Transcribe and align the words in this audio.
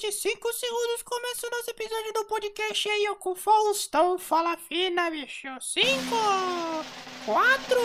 25 0.00 0.52
segundos 0.52 1.02
começa 1.02 1.46
o 1.46 1.50
nosso 1.50 1.70
episódio 1.70 2.12
do 2.12 2.24
podcast 2.26 2.88
aí, 2.88 3.08
ó, 3.10 3.16
com 3.16 3.34
Faustão. 3.34 4.16
Fala 4.16 4.56
fina, 4.56 5.10
bicho. 5.10 5.48
5, 5.60 5.88
4, 7.26 7.80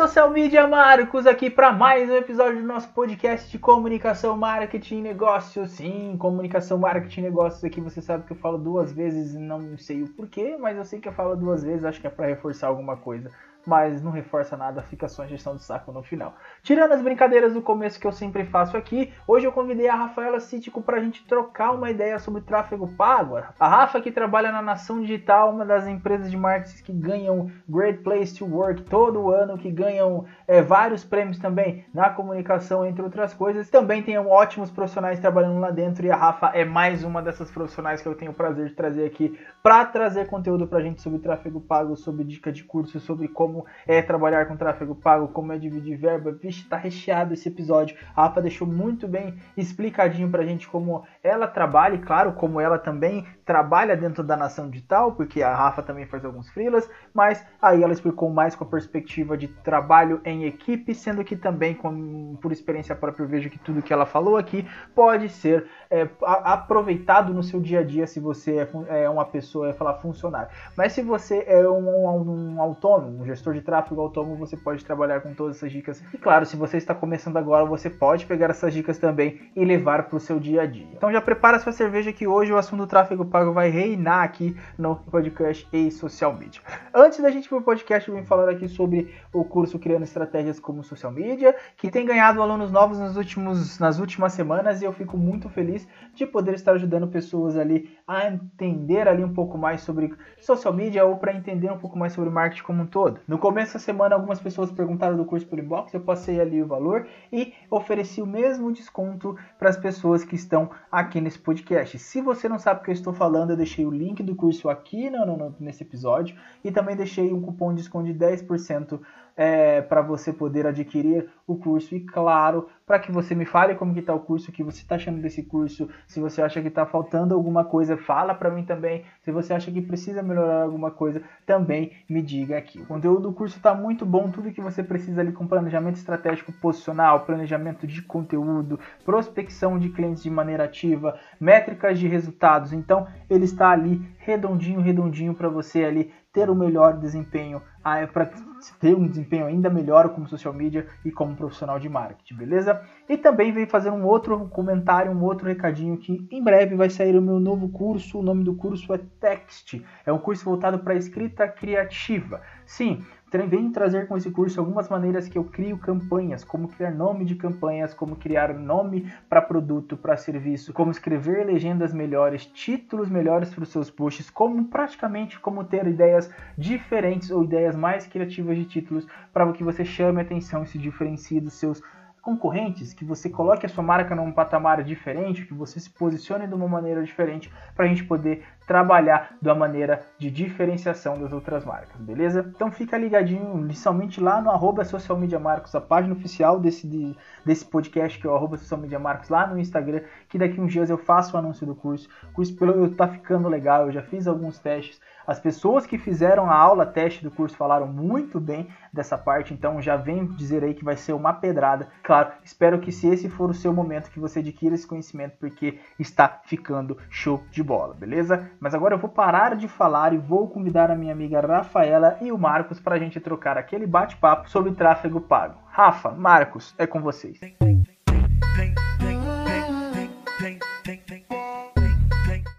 social 0.00 0.30
media 0.30 0.66
Marcos 0.66 1.26
aqui 1.26 1.50
para 1.50 1.70
mais 1.72 2.08
um 2.08 2.16
episódio 2.16 2.62
do 2.62 2.66
nosso 2.66 2.88
podcast 2.88 3.50
de 3.50 3.58
comunicação, 3.58 4.34
marketing 4.34 4.96
e 4.96 5.02
negócios. 5.02 5.72
Sim, 5.72 6.16
comunicação, 6.18 6.78
marketing 6.78 7.20
e 7.20 7.24
negócios. 7.24 7.62
Aqui 7.62 7.82
você 7.82 8.00
sabe 8.00 8.24
que 8.24 8.32
eu 8.32 8.36
falo 8.38 8.56
duas 8.56 8.90
vezes 8.90 9.34
não 9.34 9.76
sei 9.76 10.02
o 10.02 10.08
porquê, 10.08 10.56
mas 10.58 10.78
eu 10.78 10.86
sei 10.86 11.00
que 11.00 11.08
eu 11.08 11.12
falo 11.12 11.36
duas 11.36 11.62
vezes, 11.62 11.84
acho 11.84 12.00
que 12.00 12.06
é 12.06 12.10
para 12.10 12.28
reforçar 12.28 12.68
alguma 12.68 12.96
coisa 12.96 13.30
mas 13.70 14.02
não 14.02 14.10
reforça 14.10 14.56
nada, 14.56 14.82
fica 14.82 15.06
só 15.06 15.24
injeção 15.24 15.54
de 15.54 15.62
saco 15.62 15.92
no 15.92 16.02
final. 16.02 16.34
Tirando 16.60 16.90
as 16.90 17.00
brincadeiras 17.00 17.54
do 17.54 17.62
começo 17.62 18.00
que 18.00 18.06
eu 18.06 18.10
sempre 18.10 18.44
faço 18.44 18.76
aqui, 18.76 19.12
hoje 19.28 19.46
eu 19.46 19.52
convidei 19.52 19.88
a 19.88 19.94
Rafaela 19.94 20.40
Cítico 20.40 20.82
para 20.82 20.96
a 20.96 21.00
gente 21.00 21.24
trocar 21.24 21.70
uma 21.70 21.88
ideia 21.88 22.18
sobre 22.18 22.42
tráfego 22.42 22.88
pago. 22.96 23.36
A 23.60 23.68
Rafa 23.68 24.00
que 24.00 24.10
trabalha 24.10 24.50
na 24.50 24.60
Nação 24.60 25.00
Digital, 25.00 25.54
uma 25.54 25.64
das 25.64 25.86
empresas 25.86 26.32
de 26.32 26.36
marketing 26.36 26.82
que 26.82 26.92
ganham 26.92 27.48
Great 27.68 28.00
Place 28.00 28.36
to 28.36 28.44
Work 28.44 28.82
todo 28.82 29.30
ano, 29.30 29.56
que 29.56 29.70
ganham 29.70 30.24
é, 30.48 30.60
vários 30.60 31.04
prêmios 31.04 31.38
também 31.38 31.84
na 31.94 32.10
comunicação, 32.10 32.84
entre 32.84 33.02
outras 33.02 33.32
coisas. 33.32 33.70
Também 33.70 34.02
tem 34.02 34.18
ótimos 34.18 34.68
profissionais 34.68 35.20
trabalhando 35.20 35.60
lá 35.60 35.70
dentro 35.70 36.04
e 36.04 36.10
a 36.10 36.16
Rafa 36.16 36.48
é 36.54 36.64
mais 36.64 37.04
uma 37.04 37.22
dessas 37.22 37.52
profissionais 37.52 38.02
que 38.02 38.08
eu 38.08 38.16
tenho 38.16 38.32
o 38.32 38.34
prazer 38.34 38.68
de 38.68 38.74
trazer 38.74 39.06
aqui 39.06 39.38
para 39.62 39.84
trazer 39.84 40.26
conteúdo 40.26 40.66
para 40.66 40.80
a 40.80 40.82
gente 40.82 41.00
sobre 41.00 41.20
tráfego 41.20 41.60
pago, 41.60 41.94
sobre 41.94 42.24
dica 42.24 42.50
de 42.50 42.64
curso, 42.64 42.98
sobre 42.98 43.28
como 43.28 43.59
como 43.60 43.66
é 43.86 44.00
trabalhar 44.02 44.46
com 44.46 44.56
tráfego 44.56 44.94
pago, 44.94 45.28
como 45.28 45.52
é 45.52 45.58
dividir 45.58 45.96
verba. 45.96 46.32
Vixe, 46.32 46.68
tá 46.68 46.76
recheado 46.76 47.34
esse 47.34 47.48
episódio. 47.48 47.96
A 48.16 48.22
Rafa 48.22 48.40
deixou 48.40 48.66
muito 48.66 49.06
bem 49.06 49.34
explicadinho 49.56 50.30
pra 50.30 50.44
gente 50.44 50.68
como 50.68 51.04
ela 51.22 51.46
trabalha, 51.46 51.94
e 51.94 51.98
claro, 51.98 52.32
como 52.32 52.60
ela 52.60 52.78
também 52.78 53.26
trabalha 53.44 53.96
dentro 53.96 54.22
da 54.22 54.36
nação 54.36 54.70
digital, 54.70 55.12
porque 55.12 55.42
a 55.42 55.54
Rafa 55.54 55.82
também 55.82 56.06
faz 56.06 56.24
alguns 56.24 56.48
freelas, 56.50 56.88
mas 57.12 57.44
aí 57.60 57.82
ela 57.82 57.92
explicou 57.92 58.30
mais 58.30 58.54
com 58.54 58.64
a 58.64 58.66
perspectiva 58.66 59.36
de 59.36 59.48
trabalho 59.48 60.20
em 60.24 60.44
equipe, 60.44 60.94
sendo 60.94 61.24
que 61.24 61.36
também, 61.36 61.74
com, 61.74 62.36
por 62.40 62.52
experiência 62.52 62.94
própria, 62.94 63.24
eu 63.24 63.28
vejo 63.28 63.50
que 63.50 63.58
tudo 63.58 63.82
que 63.82 63.92
ela 63.92 64.06
falou 64.06 64.36
aqui 64.36 64.66
pode 64.94 65.28
ser 65.28 65.66
é, 65.90 66.08
aproveitado 66.22 67.34
no 67.34 67.42
seu 67.42 67.60
dia 67.60 67.80
a 67.80 67.82
dia 67.82 68.06
se 68.06 68.20
você 68.20 68.58
é, 68.88 69.04
é 69.04 69.10
uma 69.10 69.24
pessoa, 69.24 69.68
é 69.68 69.72
falar 69.72 69.94
funcionário. 69.94 70.48
Mas 70.76 70.92
se 70.92 71.02
você 71.02 71.44
é 71.46 71.68
um, 71.68 71.88
um, 71.88 72.54
um 72.54 72.62
autônomo, 72.62 73.20
um 73.22 73.26
gestor 73.26 73.39
de 73.40 73.62
tráfego 73.62 74.00
autônomo, 74.00 74.36
você 74.36 74.56
pode 74.56 74.84
trabalhar 74.84 75.20
com 75.20 75.32
todas 75.32 75.56
essas 75.56 75.72
dicas. 75.72 76.02
E 76.12 76.18
claro, 76.18 76.44
se 76.44 76.56
você 76.56 76.76
está 76.76 76.94
começando 76.94 77.36
agora, 77.36 77.64
você 77.64 77.88
pode 77.88 78.26
pegar 78.26 78.50
essas 78.50 78.72
dicas 78.72 78.98
também 78.98 79.50
e 79.56 79.64
levar 79.64 80.04
para 80.04 80.16
o 80.16 80.20
seu 80.20 80.38
dia 80.38 80.62
a 80.62 80.66
dia. 80.66 80.86
Então 80.92 81.10
já 81.10 81.20
prepara 81.20 81.58
sua 81.58 81.72
cerveja 81.72 82.12
que 82.12 82.26
hoje 82.26 82.52
o 82.52 82.56
assunto 82.56 82.80
do 82.80 82.86
tráfego 82.86 83.24
pago 83.24 83.52
vai 83.52 83.70
reinar 83.70 84.22
aqui 84.22 84.56
no 84.76 84.96
podcast 84.96 85.66
e 85.72 85.90
social 85.90 86.34
media. 86.36 86.60
Antes 86.94 87.20
da 87.20 87.30
gente 87.30 87.46
ir 87.46 87.48
pro 87.48 87.62
podcast, 87.62 88.08
eu 88.08 88.14
vim 88.14 88.24
falar 88.24 88.48
aqui 88.48 88.68
sobre 88.68 89.14
o 89.32 89.44
curso 89.44 89.78
Criando 89.78 90.04
Estratégias 90.04 90.60
como 90.60 90.84
Social 90.84 91.12
Media, 91.12 91.54
que 91.76 91.90
tem 91.90 92.04
ganhado 92.04 92.42
alunos 92.42 92.70
novos 92.70 92.98
nos 92.98 93.16
últimos, 93.16 93.78
nas 93.78 93.98
últimas 93.98 94.32
semanas 94.32 94.82
e 94.82 94.84
eu 94.84 94.92
fico 94.92 95.16
muito 95.16 95.48
feliz 95.48 95.88
de 96.14 96.26
poder 96.26 96.54
estar 96.54 96.72
ajudando 96.72 97.08
pessoas 97.08 97.56
ali 97.56 97.96
a 98.06 98.26
entender 98.26 99.08
ali 99.08 99.24
um 99.24 99.32
pouco 99.32 99.56
mais 99.56 99.80
sobre 99.82 100.14
social 100.40 100.72
media 100.74 101.04
ou 101.04 101.16
para 101.16 101.34
entender 101.34 101.70
um 101.70 101.78
pouco 101.78 101.98
mais 101.98 102.12
sobre 102.12 102.30
marketing 102.30 102.62
como 102.62 102.82
um 102.82 102.86
todo. 102.86 103.20
No 103.30 103.38
começo 103.38 103.74
da 103.74 103.78
semana, 103.78 104.16
algumas 104.16 104.40
pessoas 104.40 104.72
perguntaram 104.72 105.16
do 105.16 105.24
curso 105.24 105.46
por 105.46 105.56
inbox, 105.56 105.94
eu 105.94 106.00
passei 106.00 106.40
ali 106.40 106.60
o 106.60 106.66
valor 106.66 107.06
e 107.32 107.54
ofereci 107.70 108.20
o 108.20 108.26
mesmo 108.26 108.72
desconto 108.72 109.36
para 109.56 109.70
as 109.70 109.76
pessoas 109.76 110.24
que 110.24 110.34
estão 110.34 110.68
aqui 110.90 111.20
nesse 111.20 111.38
podcast. 111.38 111.96
Se 111.96 112.20
você 112.20 112.48
não 112.48 112.58
sabe 112.58 112.80
o 112.80 112.82
que 112.82 112.90
eu 112.90 112.92
estou 112.92 113.12
falando, 113.12 113.50
eu 113.50 113.56
deixei 113.56 113.86
o 113.86 113.90
link 113.92 114.20
do 114.20 114.34
curso 114.34 114.68
aqui 114.68 115.08
no, 115.08 115.24
no, 115.24 115.54
nesse 115.60 115.84
episódio 115.84 116.36
e 116.64 116.72
também 116.72 116.96
deixei 116.96 117.32
um 117.32 117.40
cupom 117.40 117.70
de 117.70 117.76
desconto 117.76 118.12
de 118.12 118.18
10% 118.18 118.98
é, 119.36 119.80
para 119.80 120.02
você 120.02 120.32
poder 120.32 120.66
adquirir 120.66 121.30
o 121.46 121.56
curso 121.56 121.94
e 121.94 122.00
claro 122.00 122.66
para 122.90 122.98
que 122.98 123.12
você 123.12 123.36
me 123.36 123.44
fale 123.44 123.76
como 123.76 123.94
que 123.94 124.00
está 124.00 124.12
o 124.12 124.18
curso, 124.18 124.50
o 124.50 124.52
que 124.52 124.64
você 124.64 124.78
está 124.78 124.96
achando 124.96 125.22
desse 125.22 125.44
curso, 125.44 125.88
se 126.08 126.18
você 126.18 126.42
acha 126.42 126.60
que 126.60 126.66
está 126.66 126.84
faltando 126.84 127.32
alguma 127.32 127.64
coisa, 127.64 127.96
fala 127.96 128.34
para 128.34 128.50
mim 128.50 128.64
também. 128.64 129.04
Se 129.22 129.30
você 129.30 129.54
acha 129.54 129.70
que 129.70 129.80
precisa 129.80 130.24
melhorar 130.24 130.64
alguma 130.64 130.90
coisa, 130.90 131.22
também 131.46 131.92
me 132.08 132.20
diga 132.20 132.58
aqui. 132.58 132.80
O 132.80 132.86
conteúdo 132.86 133.28
do 133.28 133.32
curso 133.32 133.56
está 133.56 133.72
muito 133.72 134.04
bom, 134.04 134.28
tudo 134.28 134.50
que 134.50 134.60
você 134.60 134.82
precisa 134.82 135.20
ali 135.20 135.30
com 135.30 135.46
planejamento 135.46 135.98
estratégico 135.98 136.50
posicional, 136.54 137.20
planejamento 137.20 137.86
de 137.86 138.02
conteúdo, 138.02 138.80
prospecção 139.04 139.78
de 139.78 139.90
clientes 139.90 140.24
de 140.24 140.30
maneira 140.30 140.64
ativa, 140.64 141.16
métricas 141.38 141.96
de 141.96 142.08
resultados. 142.08 142.72
Então 142.72 143.06
ele 143.30 143.44
está 143.44 143.70
ali 143.70 144.04
redondinho, 144.18 144.80
redondinho 144.80 145.32
para 145.32 145.48
você 145.48 145.84
ali 145.84 146.12
ter 146.32 146.48
o 146.48 146.54
melhor 146.54 146.96
desempenho, 146.96 147.60
ah, 147.82 148.06
para 148.06 148.30
ter 148.78 148.94
um 148.94 149.06
desempenho 149.06 149.46
ainda 149.46 149.68
melhor 149.68 150.10
como 150.10 150.28
social 150.28 150.54
media 150.54 150.86
e 151.04 151.10
como 151.10 151.34
profissional 151.34 151.78
de 151.78 151.88
marketing, 151.88 152.36
beleza? 152.36 152.79
E 153.08 153.16
também 153.16 153.52
vem 153.52 153.66
fazer 153.66 153.90
um 153.90 154.04
outro 154.04 154.48
comentário, 154.48 155.10
um 155.10 155.24
outro 155.24 155.48
recadinho 155.48 155.96
que 155.96 156.26
em 156.30 156.42
breve 156.42 156.76
vai 156.76 156.88
sair 156.88 157.16
o 157.16 157.22
meu 157.22 157.40
novo 157.40 157.68
curso. 157.68 158.18
O 158.18 158.22
nome 158.22 158.44
do 158.44 158.54
curso 158.54 158.94
é 158.94 158.98
Text. 159.20 159.82
É 160.06 160.12
um 160.12 160.18
curso 160.18 160.44
voltado 160.44 160.78
para 160.78 160.94
escrita 160.94 161.48
criativa. 161.48 162.40
Sim, 162.64 163.04
vem 163.48 163.70
trazer 163.70 164.08
com 164.08 164.16
esse 164.16 164.30
curso 164.30 164.58
algumas 164.58 164.88
maneiras 164.88 165.28
que 165.28 165.38
eu 165.38 165.44
crio 165.44 165.78
campanhas, 165.78 166.42
como 166.42 166.68
criar 166.68 166.90
nome 166.90 167.24
de 167.24 167.36
campanhas, 167.36 167.94
como 167.94 168.16
criar 168.16 168.54
nome 168.54 169.12
para 169.28 169.40
produto, 169.40 169.96
para 169.96 170.16
serviço, 170.16 170.72
como 170.72 170.90
escrever 170.90 171.46
legendas 171.46 171.92
melhores, 171.92 172.46
títulos 172.46 173.08
melhores 173.08 173.50
para 173.54 173.62
os 173.62 173.70
seus 173.70 173.90
posts, 173.90 174.30
como 174.30 174.64
praticamente 174.66 175.38
como 175.38 175.64
ter 175.64 175.86
ideias 175.86 176.30
diferentes 176.56 177.30
ou 177.30 177.44
ideias 177.44 177.76
mais 177.76 178.06
criativas 178.06 178.56
de 178.56 178.64
títulos 178.64 179.06
para 179.32 179.50
que 179.52 179.62
você 179.62 179.84
chame 179.84 180.18
a 180.18 180.22
atenção 180.22 180.62
e 180.62 180.66
se 180.66 180.78
diferencie 180.78 181.40
dos 181.40 181.54
seus 181.54 181.82
concorrentes, 182.22 182.92
que 182.92 183.04
você 183.04 183.28
coloque 183.28 183.66
a 183.66 183.68
sua 183.68 183.82
marca 183.82 184.14
num 184.14 184.32
patamar 184.32 184.82
diferente, 184.82 185.44
que 185.44 185.54
você 185.54 185.80
se 185.80 185.90
posicione 185.90 186.46
de 186.46 186.54
uma 186.54 186.68
maneira 186.68 187.02
diferente 187.02 187.50
para 187.74 187.86
a 187.86 187.88
gente 187.88 188.04
poder 188.04 188.44
trabalhar 188.66 189.36
da 189.42 189.54
maneira 189.54 190.02
de 190.16 190.30
diferenciação 190.30 191.18
das 191.18 191.32
outras 191.32 191.64
marcas, 191.64 192.00
beleza? 192.00 192.52
Então 192.54 192.70
fica 192.70 192.96
ligadinho, 192.96 193.58
inicialmente 193.58 194.20
lá 194.20 194.40
no 194.40 194.50
arroba 194.50 194.84
Social 194.84 195.18
Media 195.18 195.40
Marcos, 195.40 195.74
a 195.74 195.80
página 195.80 196.14
oficial 196.14 196.60
desse, 196.60 196.86
de, 196.86 197.16
desse 197.44 197.64
podcast, 197.64 198.18
que 198.18 198.26
é 198.26 198.30
o 198.30 198.34
arroba 198.34 198.56
Social 198.56 198.80
Media 198.80 198.98
Marcos, 198.98 199.28
lá 199.28 199.46
no 199.46 199.58
Instagram, 199.58 200.02
que 200.28 200.38
daqui 200.38 200.60
uns 200.60 200.72
dias 200.72 200.88
eu 200.88 200.98
faço 200.98 201.34
o 201.34 201.38
anúncio 201.38 201.66
do 201.66 201.74
curso. 201.74 202.08
O 202.30 202.34
curso 202.34 202.54
pelo 202.54 202.90
tá 202.90 203.08
ficando 203.08 203.48
legal, 203.48 203.86
eu 203.86 203.92
já 203.92 204.02
fiz 204.02 204.28
alguns 204.28 204.58
testes, 204.58 205.00
as 205.30 205.38
pessoas 205.38 205.86
que 205.86 205.96
fizeram 205.96 206.50
a 206.50 206.56
aula 206.56 206.84
teste 206.84 207.22
do 207.22 207.30
curso 207.30 207.56
falaram 207.56 207.86
muito 207.86 208.40
bem 208.40 208.66
dessa 208.92 209.16
parte, 209.16 209.54
então 209.54 209.80
já 209.80 209.96
vem 209.96 210.26
dizer 210.26 210.64
aí 210.64 210.74
que 210.74 210.84
vai 210.84 210.96
ser 210.96 211.12
uma 211.12 211.32
pedrada. 211.32 211.86
Claro, 212.02 212.32
espero 212.42 212.80
que 212.80 212.90
se 212.90 213.06
esse 213.06 213.28
for 213.28 213.48
o 213.48 213.54
seu 213.54 213.72
momento 213.72 214.10
que 214.10 214.18
você 214.18 214.40
adquira 214.40 214.74
esse 214.74 214.88
conhecimento 214.88 215.36
porque 215.38 215.78
está 216.00 216.40
ficando 216.44 216.98
show 217.08 217.44
de 217.52 217.62
bola, 217.62 217.94
beleza? 217.94 218.50
Mas 218.58 218.74
agora 218.74 218.96
eu 218.96 218.98
vou 218.98 219.08
parar 219.08 219.54
de 219.54 219.68
falar 219.68 220.12
e 220.12 220.18
vou 220.18 220.48
convidar 220.48 220.90
a 220.90 220.96
minha 220.96 221.12
amiga 221.12 221.40
Rafaela 221.40 222.18
e 222.20 222.32
o 222.32 222.38
Marcos 222.38 222.80
para 222.80 222.96
a 222.96 222.98
gente 222.98 223.20
trocar 223.20 223.56
aquele 223.56 223.86
bate-papo 223.86 224.50
sobre 224.50 224.72
tráfego 224.72 225.20
pago. 225.20 225.60
Rafa, 225.68 226.10
Marcos, 226.10 226.74
é 226.76 226.88
com 226.88 227.00
vocês. 227.00 227.38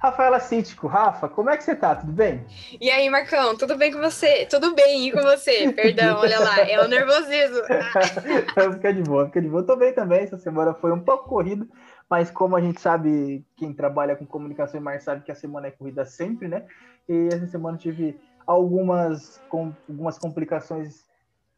Rafaela 0.02 0.40
Cítico. 0.40 0.88
Rafa, 0.88 1.30
como 1.30 1.52
é 1.52 1.58
que 1.58 1.64
você 1.64 1.76
tá? 1.76 1.96
Tudo 1.96 2.12
bem? 2.12 2.44
E 2.82 2.90
aí, 2.90 3.08
Marcão, 3.08 3.56
tudo 3.56 3.78
bem 3.78 3.92
com 3.92 4.00
você? 4.00 4.48
Tudo 4.48 4.74
bem 4.74 5.08
e 5.08 5.12
com 5.12 5.22
você? 5.22 5.72
Perdão, 5.72 6.18
olha 6.18 6.40
lá, 6.40 6.60
é 6.62 6.84
o 6.84 6.88
nervosismo. 6.88 7.62
fica 8.74 8.92
de 8.92 9.04
boa, 9.04 9.28
fica 9.28 9.40
de 9.40 9.48
boa. 9.48 9.62
Eu 9.62 9.66
tô 9.68 9.76
bem 9.76 9.94
também, 9.94 10.22
essa 10.22 10.40
semana 10.40 10.74
foi 10.74 10.92
um 10.92 11.00
pouco 11.00 11.30
corrida, 11.30 11.68
mas 12.10 12.32
como 12.32 12.56
a 12.56 12.62
gente 12.62 12.82
sabe, 12.82 13.46
quem 13.56 13.72
trabalha 13.74 14.16
com 14.16 14.26
comunicação 14.26 14.82
e 14.82 14.84
mais 14.84 15.04
sabe 15.04 15.24
que 15.24 15.32
a 15.32 15.36
semana 15.36 15.68
é 15.68 15.72
corrida 15.72 16.04
sempre, 16.04 16.48
né? 16.48 16.66
E 17.08 17.28
essa 17.32 17.46
semana 17.46 17.78
tive 17.78 18.20
algumas, 18.48 19.40
com, 19.50 19.72
algumas 19.88 20.18
complicações 20.18 21.06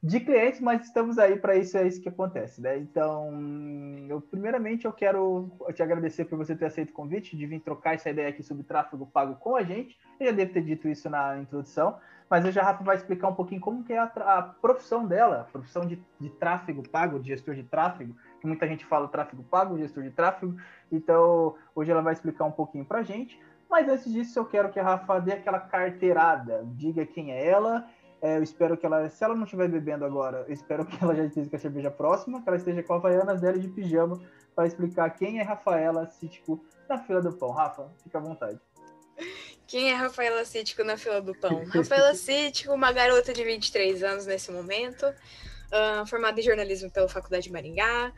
de 0.03 0.19
clientes, 0.19 0.59
mas 0.59 0.85
estamos 0.85 1.17
aí 1.17 1.37
para 1.37 1.55
isso, 1.55 1.77
é 1.77 1.87
isso 1.87 2.01
que 2.01 2.09
acontece, 2.09 2.59
né? 2.59 2.77
Então, 2.77 3.31
eu, 4.09 4.19
primeiramente, 4.19 4.83
eu 4.83 4.91
quero 4.91 5.49
te 5.73 5.81
agradecer 5.81 6.25
por 6.25 6.37
você 6.37 6.53
ter 6.53 6.65
aceito 6.65 6.89
o 6.89 6.93
convite 6.93 7.37
de 7.37 7.47
vir 7.47 7.61
trocar 7.61 7.93
essa 7.93 8.09
ideia 8.09 8.27
aqui 8.27 8.43
sobre 8.43 8.63
tráfego 8.63 9.05
pago 9.05 9.35
com 9.35 9.55
a 9.55 9.63
gente. 9.63 9.97
Eu 10.19 10.25
já 10.25 10.31
devo 10.33 10.51
ter 10.51 10.61
dito 10.61 10.89
isso 10.89 11.09
na 11.09 11.39
introdução, 11.39 11.97
mas 12.29 12.43
hoje 12.43 12.59
a 12.59 12.63
Rafa 12.63 12.83
vai 12.83 12.97
explicar 12.97 13.29
um 13.29 13.35
pouquinho 13.35 13.61
como 13.61 13.81
que 13.81 13.93
é 13.93 13.97
a, 13.97 14.03
a 14.03 14.41
profissão 14.41 15.07
dela, 15.07 15.39
a 15.39 15.43
profissão 15.45 15.85
de, 15.85 15.97
de 16.19 16.29
tráfego 16.31 16.83
pago, 16.89 17.17
de 17.17 17.29
gestor 17.29 17.55
de 17.55 17.63
tráfego, 17.63 18.13
que 18.41 18.45
muita 18.45 18.67
gente 18.67 18.85
fala 18.85 19.07
tráfego 19.07 19.41
pago, 19.43 19.77
gestor 19.77 20.03
de 20.03 20.11
tráfego, 20.11 20.53
então 20.91 21.55
hoje 21.73 21.91
ela 21.91 22.01
vai 22.01 22.11
explicar 22.11 22.43
um 22.43 22.51
pouquinho 22.51 22.83
pra 22.83 23.03
gente, 23.03 23.39
mas 23.69 23.87
antes 23.87 24.11
disso 24.11 24.37
eu 24.37 24.45
quero 24.45 24.69
que 24.69 24.79
a 24.81 24.83
Rafa 24.83 25.19
dê 25.19 25.31
aquela 25.31 25.61
carteirada, 25.61 26.65
diga 26.75 27.05
quem 27.05 27.31
é 27.31 27.47
ela, 27.47 27.87
é, 28.23 28.37
eu 28.37 28.43
espero 28.43 28.77
que 28.77 28.85
ela, 28.85 29.09
se 29.09 29.21
ela 29.21 29.35
não 29.35 29.43
estiver 29.43 29.67
bebendo 29.67 30.05
agora, 30.05 30.45
eu 30.47 30.53
espero 30.53 30.85
que 30.85 30.97
ela 31.03 31.13
já 31.13 31.25
esteja 31.25 31.49
com 31.49 31.57
a 31.57 31.59
cerveja 31.59 31.91
próxima, 31.91 32.41
que 32.41 32.47
ela 32.47 32.57
esteja 32.57 32.81
com 32.81 32.93
a 32.93 32.95
Havaianas 32.95 33.41
dela 33.41 33.59
de 33.59 33.67
pijama, 33.67 34.17
para 34.55 34.65
explicar 34.65 35.09
quem 35.09 35.39
é 35.39 35.43
Rafaela 35.43 36.07
Cítico 36.07 36.63
na 36.87 36.97
fila 36.97 37.21
do 37.21 37.33
pão. 37.33 37.51
Rafa, 37.51 37.91
fica 38.01 38.19
à 38.19 38.21
vontade. 38.21 38.57
Quem 39.67 39.91
é 39.91 39.93
Rafaela 39.93 40.45
Cítico 40.45 40.85
na 40.85 40.95
fila 40.95 41.21
do 41.21 41.35
pão? 41.35 41.65
Rafaela 41.67 42.15
Cítico, 42.15 42.73
uma 42.73 42.93
garota 42.93 43.33
de 43.33 43.43
23 43.43 44.01
anos 44.03 44.25
nesse 44.25 44.49
momento, 44.53 45.05
uh, 45.05 46.07
formada 46.07 46.39
em 46.39 46.43
jornalismo 46.43 46.89
pela 46.89 47.09
Faculdade 47.09 47.43
de 47.43 47.51
Maringá. 47.51 48.13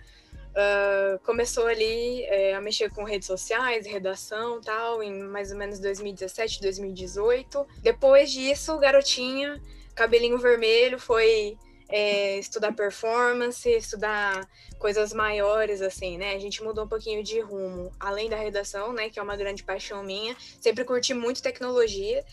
Uh, 0.52 1.18
começou 1.26 1.66
ali 1.66 2.24
é, 2.26 2.54
a 2.54 2.62
mexer 2.62 2.92
com 2.92 3.04
redes 3.04 3.26
sociais, 3.28 3.88
redação 3.88 4.62
tal, 4.62 5.02
em 5.02 5.24
mais 5.24 5.52
ou 5.52 5.58
menos 5.58 5.80
2017, 5.80 6.62
2018. 6.62 7.68
Depois 7.82 8.32
disso, 8.32 8.78
garotinha, 8.78 9.60
cabelinho 9.96 10.38
vermelho, 10.38 11.00
foi 11.00 11.58
é, 11.90 12.38
estudar 12.38 12.74
performance, 12.74 13.70
estudar 13.70 14.48
coisas 14.78 15.14
maiores, 15.14 15.82
assim, 15.82 16.18
né? 16.18 16.34
A 16.34 16.40
gente 16.40 16.64
mudou 16.64 16.86
um 16.86 16.88
pouquinho 16.88 17.24
de 17.24 17.40
rumo, 17.40 17.92
além 18.00 18.30
da 18.30 18.36
redação, 18.36 18.94
né? 18.94 19.10
Que 19.10 19.20
é 19.20 19.24
uma 19.24 19.38
grande 19.38 19.64
paixão 19.64 20.04
minha. 20.04 20.36
Sempre 20.60 20.84
curti 20.84 21.14
muito 21.14 21.42
tecnologia, 21.42 22.24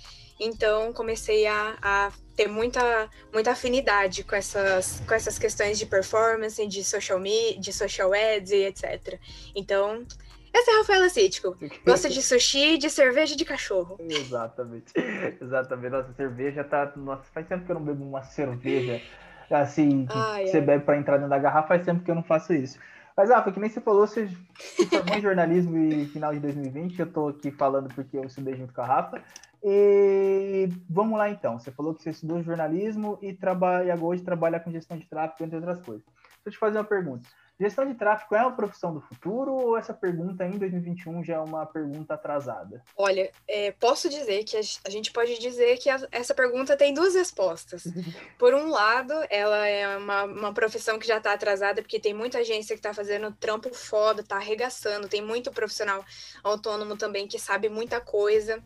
então 0.41 0.93
comecei 0.93 1.47
a, 1.47 1.79
a 1.81 2.13
ter 2.35 2.49
muita, 2.49 3.09
muita 3.33 3.53
afinidade 3.53 4.25
com 4.25 4.35
essas, 4.35 5.01
com 5.07 5.15
essas 5.15 5.39
questões 5.39 5.79
de 5.79 5.87
performance, 5.87 6.67
de 6.67 6.83
social 6.83 7.21
media, 7.21 7.61
de 7.61 7.73
social 7.73 8.13
ads 8.13 8.51
e 8.51 8.65
etc. 8.65 9.19
Então, 9.55 10.07
essa 10.53 10.71
é 10.71 10.75
a 10.75 10.79
Rafaela 10.79 11.09
Cítico. 11.09 11.57
Gosta 11.85 12.09
de 12.09 12.23
sushi, 12.23 12.79
de 12.79 12.91
cerveja 12.91 13.35
e 13.35 13.37
de 13.37 13.45
cachorro. 13.45 13.97
Exatamente. 14.03 14.93
Exatamente. 15.41 15.91
Nossa, 15.91 16.13
cerveja 16.13 16.65
tá. 16.65 16.93
Nossa, 16.97 17.25
faz 17.33 17.47
tempo 17.47 17.65
que 17.65 17.71
eu 17.73 17.77
não 17.77 17.85
bebo 17.85 18.05
uma 18.05 18.23
cerveja 18.23 19.01
assim, 19.51 20.07
que 20.07 20.17
ai, 20.17 20.47
você 20.47 20.59
ai. 20.59 20.63
bebe 20.63 20.85
para 20.85 20.97
entrar 20.97 21.17
dentro 21.17 21.29
da 21.29 21.39
garrafa, 21.39 21.69
faz 21.69 21.85
tempo 21.85 22.03
que 22.03 22.11
eu 22.11 22.15
não 22.15 22.23
faço 22.23 22.55
isso. 22.55 22.79
Mas, 23.17 23.29
Rafa, 23.29 23.53
que 23.53 23.61
nem 23.61 23.69
você 23.69 23.81
falou, 23.81 24.07
você 24.07 24.27
se 24.59 24.87
formou 24.87 25.17
em 25.17 25.21
jornalismo 25.21 25.77
em 25.77 26.07
final 26.07 26.33
de 26.33 26.41
2020, 26.41 26.99
eu 26.99 27.07
estou 27.07 27.29
aqui 27.29 27.51
falando 27.51 27.93
porque 27.95 28.17
eu 28.17 28.25
estudei 28.25 28.57
junto 28.57 28.73
com 28.73 28.81
a 28.81 28.87
Rafa. 28.87 29.23
E 29.63 30.69
vamos 30.89 31.19
lá 31.19 31.29
então. 31.31 31.59
Você 31.59 31.71
falou 31.71 31.95
que 31.95 32.03
você 32.03 32.11
estudou 32.11 32.43
jornalismo 32.43 33.19
e 33.23 33.33
trabalha 33.33 33.95
hoje 33.95 34.23
trabalha 34.23 34.59
com 34.59 34.73
gestão 34.73 34.97
de 34.97 35.07
tráfego, 35.07 35.45
entre 35.45 35.57
outras 35.57 35.81
coisas. 35.81 36.05
Deixa 36.05 36.47
eu 36.47 36.53
te 36.53 36.59
fazer 36.59 36.79
uma 36.79 36.85
pergunta. 36.85 37.29
Gestão 37.63 37.87
de 37.87 37.95
tráfego 37.95 38.35
é 38.35 38.41
uma 38.41 38.57
profissão 38.57 38.93
do 38.93 39.01
futuro 39.01 39.53
ou 39.53 39.79
essa 39.79 39.95
pergunta 39.95 40.45
em 40.45 40.59
2021 40.59 41.23
já 41.23 41.35
é 41.35 41.39
uma 41.39 41.65
pergunta 41.65 42.15
atrasada? 42.15 42.83
Olha, 42.97 43.31
é, 43.47 43.71
posso 43.71 44.09
dizer 44.09 44.43
que 44.43 44.57
a, 44.57 44.91
gente 44.91 45.13
pode 45.13 45.39
dizer 45.39 45.79
que 45.79 45.89
a, 45.89 45.97
essa 46.11 46.35
pergunta 46.35 46.77
tem 46.77 46.93
duas 46.93 47.15
respostas. 47.15 47.85
Por 48.37 48.53
um 48.53 48.69
lado, 48.69 49.15
ela 49.31 49.65
é 49.65 49.97
uma, 49.97 50.25
uma 50.25 50.53
profissão 50.53 50.99
que 50.99 51.07
já 51.07 51.19
está 51.19 51.35
atrasada, 51.35 51.83
porque 51.83 52.01
tem 52.01 52.13
muita 52.13 52.39
agência 52.39 52.75
que 52.75 52.81
está 52.81 52.93
fazendo 52.93 53.31
trampo 53.31 53.73
foda, 53.73 54.23
está 54.23 54.39
arregaçando, 54.39 55.07
tem 55.07 55.23
muito 55.23 55.53
profissional 55.53 56.05
autônomo 56.43 56.97
também 56.97 57.29
que 57.29 57.39
sabe 57.39 57.69
muita 57.69 58.01
coisa. 58.01 58.61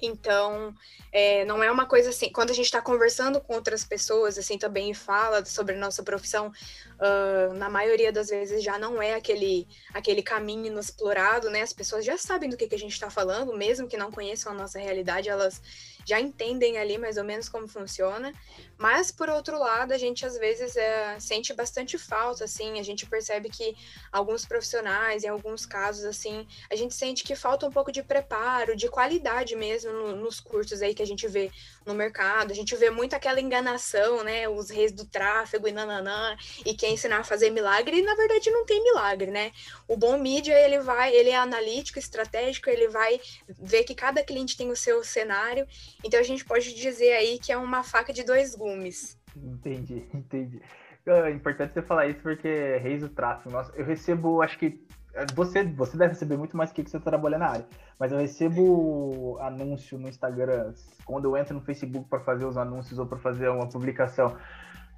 Então, 0.00 0.74
é, 1.12 1.44
não 1.44 1.62
é 1.62 1.70
uma 1.70 1.86
coisa 1.86 2.10
assim. 2.10 2.30
Quando 2.30 2.50
a 2.50 2.54
gente 2.54 2.66
está 2.66 2.80
conversando 2.80 3.40
com 3.40 3.54
outras 3.54 3.84
pessoas, 3.84 4.38
assim, 4.38 4.56
também 4.56 4.94
fala 4.94 5.44
sobre 5.44 5.74
nossa 5.76 6.02
profissão, 6.02 6.48
uh, 6.48 7.54
na 7.54 7.68
maioria 7.68 8.12
das 8.12 8.28
vezes 8.28 8.62
já 8.62 8.78
não 8.78 9.02
é 9.02 9.14
aquele, 9.14 9.66
aquele 9.92 10.22
caminho 10.22 10.66
inexplorado, 10.66 11.50
né? 11.50 11.62
As 11.62 11.72
pessoas 11.72 12.04
já 12.04 12.16
sabem 12.16 12.48
do 12.48 12.56
que, 12.56 12.68
que 12.68 12.74
a 12.74 12.78
gente 12.78 12.92
está 12.92 13.10
falando, 13.10 13.56
mesmo 13.56 13.88
que 13.88 13.96
não 13.96 14.10
conheçam 14.10 14.52
a 14.52 14.54
nossa 14.54 14.78
realidade, 14.78 15.28
elas 15.28 15.60
já 16.10 16.20
entendem 16.20 16.76
ali 16.76 16.98
mais 16.98 17.16
ou 17.16 17.24
menos 17.24 17.48
como 17.48 17.68
funciona. 17.68 18.32
Mas, 18.76 19.12
por 19.12 19.28
outro 19.28 19.58
lado, 19.58 19.92
a 19.92 19.98
gente 19.98 20.26
às 20.26 20.36
vezes 20.38 20.74
é, 20.74 21.20
sente 21.20 21.52
bastante 21.52 21.96
falta, 21.98 22.44
assim, 22.44 22.80
a 22.80 22.82
gente 22.82 23.06
percebe 23.06 23.48
que 23.48 23.76
alguns 24.10 24.44
profissionais, 24.44 25.22
em 25.22 25.28
alguns 25.28 25.64
casos, 25.66 26.04
assim, 26.04 26.46
a 26.70 26.74
gente 26.74 26.94
sente 26.94 27.22
que 27.22 27.36
falta 27.36 27.66
um 27.66 27.70
pouco 27.70 27.92
de 27.92 28.02
preparo, 28.02 28.74
de 28.74 28.88
qualidade 28.88 29.54
mesmo 29.54 29.92
no, 29.92 30.16
nos 30.16 30.40
cursos 30.40 30.82
aí 30.82 30.94
que 30.94 31.02
a 31.02 31.06
gente 31.06 31.28
vê 31.28 31.50
no 31.86 31.94
mercado. 31.94 32.50
A 32.50 32.54
gente 32.54 32.74
vê 32.74 32.90
muito 32.90 33.14
aquela 33.14 33.40
enganação, 33.40 34.24
né? 34.24 34.48
Os 34.48 34.70
reis 34.70 34.90
do 34.92 35.04
tráfego 35.04 35.68
e 35.68 35.72
nananã, 35.72 36.36
e 36.64 36.74
quer 36.74 36.88
ensinar 36.88 37.18
a 37.18 37.24
fazer 37.24 37.50
milagre, 37.50 37.98
e 37.98 38.02
na 38.02 38.14
verdade 38.14 38.50
não 38.50 38.64
tem 38.64 38.82
milagre, 38.82 39.30
né? 39.30 39.52
O 39.86 39.96
bom 39.96 40.18
mídia, 40.18 40.58
ele 40.58 40.80
vai, 40.80 41.14
ele 41.14 41.30
é 41.30 41.36
analítico, 41.36 41.98
estratégico, 41.98 42.68
ele 42.68 42.88
vai 42.88 43.20
ver 43.46 43.84
que 43.84 43.94
cada 43.94 44.24
cliente 44.24 44.56
tem 44.56 44.70
o 44.70 44.76
seu 44.76 45.04
cenário, 45.04 45.68
então 46.04 46.18
a 46.18 46.22
gente 46.22 46.44
pode 46.44 46.74
dizer 46.74 47.12
aí 47.12 47.38
que 47.38 47.52
é 47.52 47.56
uma 47.56 47.82
faca 47.82 48.12
de 48.12 48.24
dois 48.24 48.54
gumes. 48.54 49.18
Entendi, 49.36 50.04
entendi. 50.14 50.60
É 51.06 51.30
importante 51.30 51.72
você 51.72 51.82
falar 51.82 52.06
isso 52.06 52.20
porque 52.20 52.76
reis 52.76 53.00
do 53.00 53.08
tráfego. 53.08 53.50
Nossa, 53.50 53.72
eu 53.74 53.84
recebo, 53.84 54.42
acho 54.42 54.58
que. 54.58 54.84
Você, 55.34 55.64
você 55.64 55.96
deve 55.96 56.12
receber 56.12 56.36
muito 56.36 56.56
mais 56.56 56.72
que 56.72 56.82
você 56.82 57.00
trabalha 57.00 57.36
na 57.36 57.48
área, 57.48 57.66
mas 57.98 58.12
eu 58.12 58.18
recebo 58.18 59.36
anúncio 59.40 59.98
no 59.98 60.08
Instagram, 60.08 60.72
quando 61.04 61.24
eu 61.24 61.36
entro 61.36 61.52
no 61.52 61.60
Facebook 61.60 62.08
para 62.08 62.20
fazer 62.20 62.44
os 62.44 62.56
anúncios 62.56 62.96
ou 62.96 63.06
para 63.06 63.18
fazer 63.18 63.48
uma 63.48 63.68
publicação. 63.68 64.36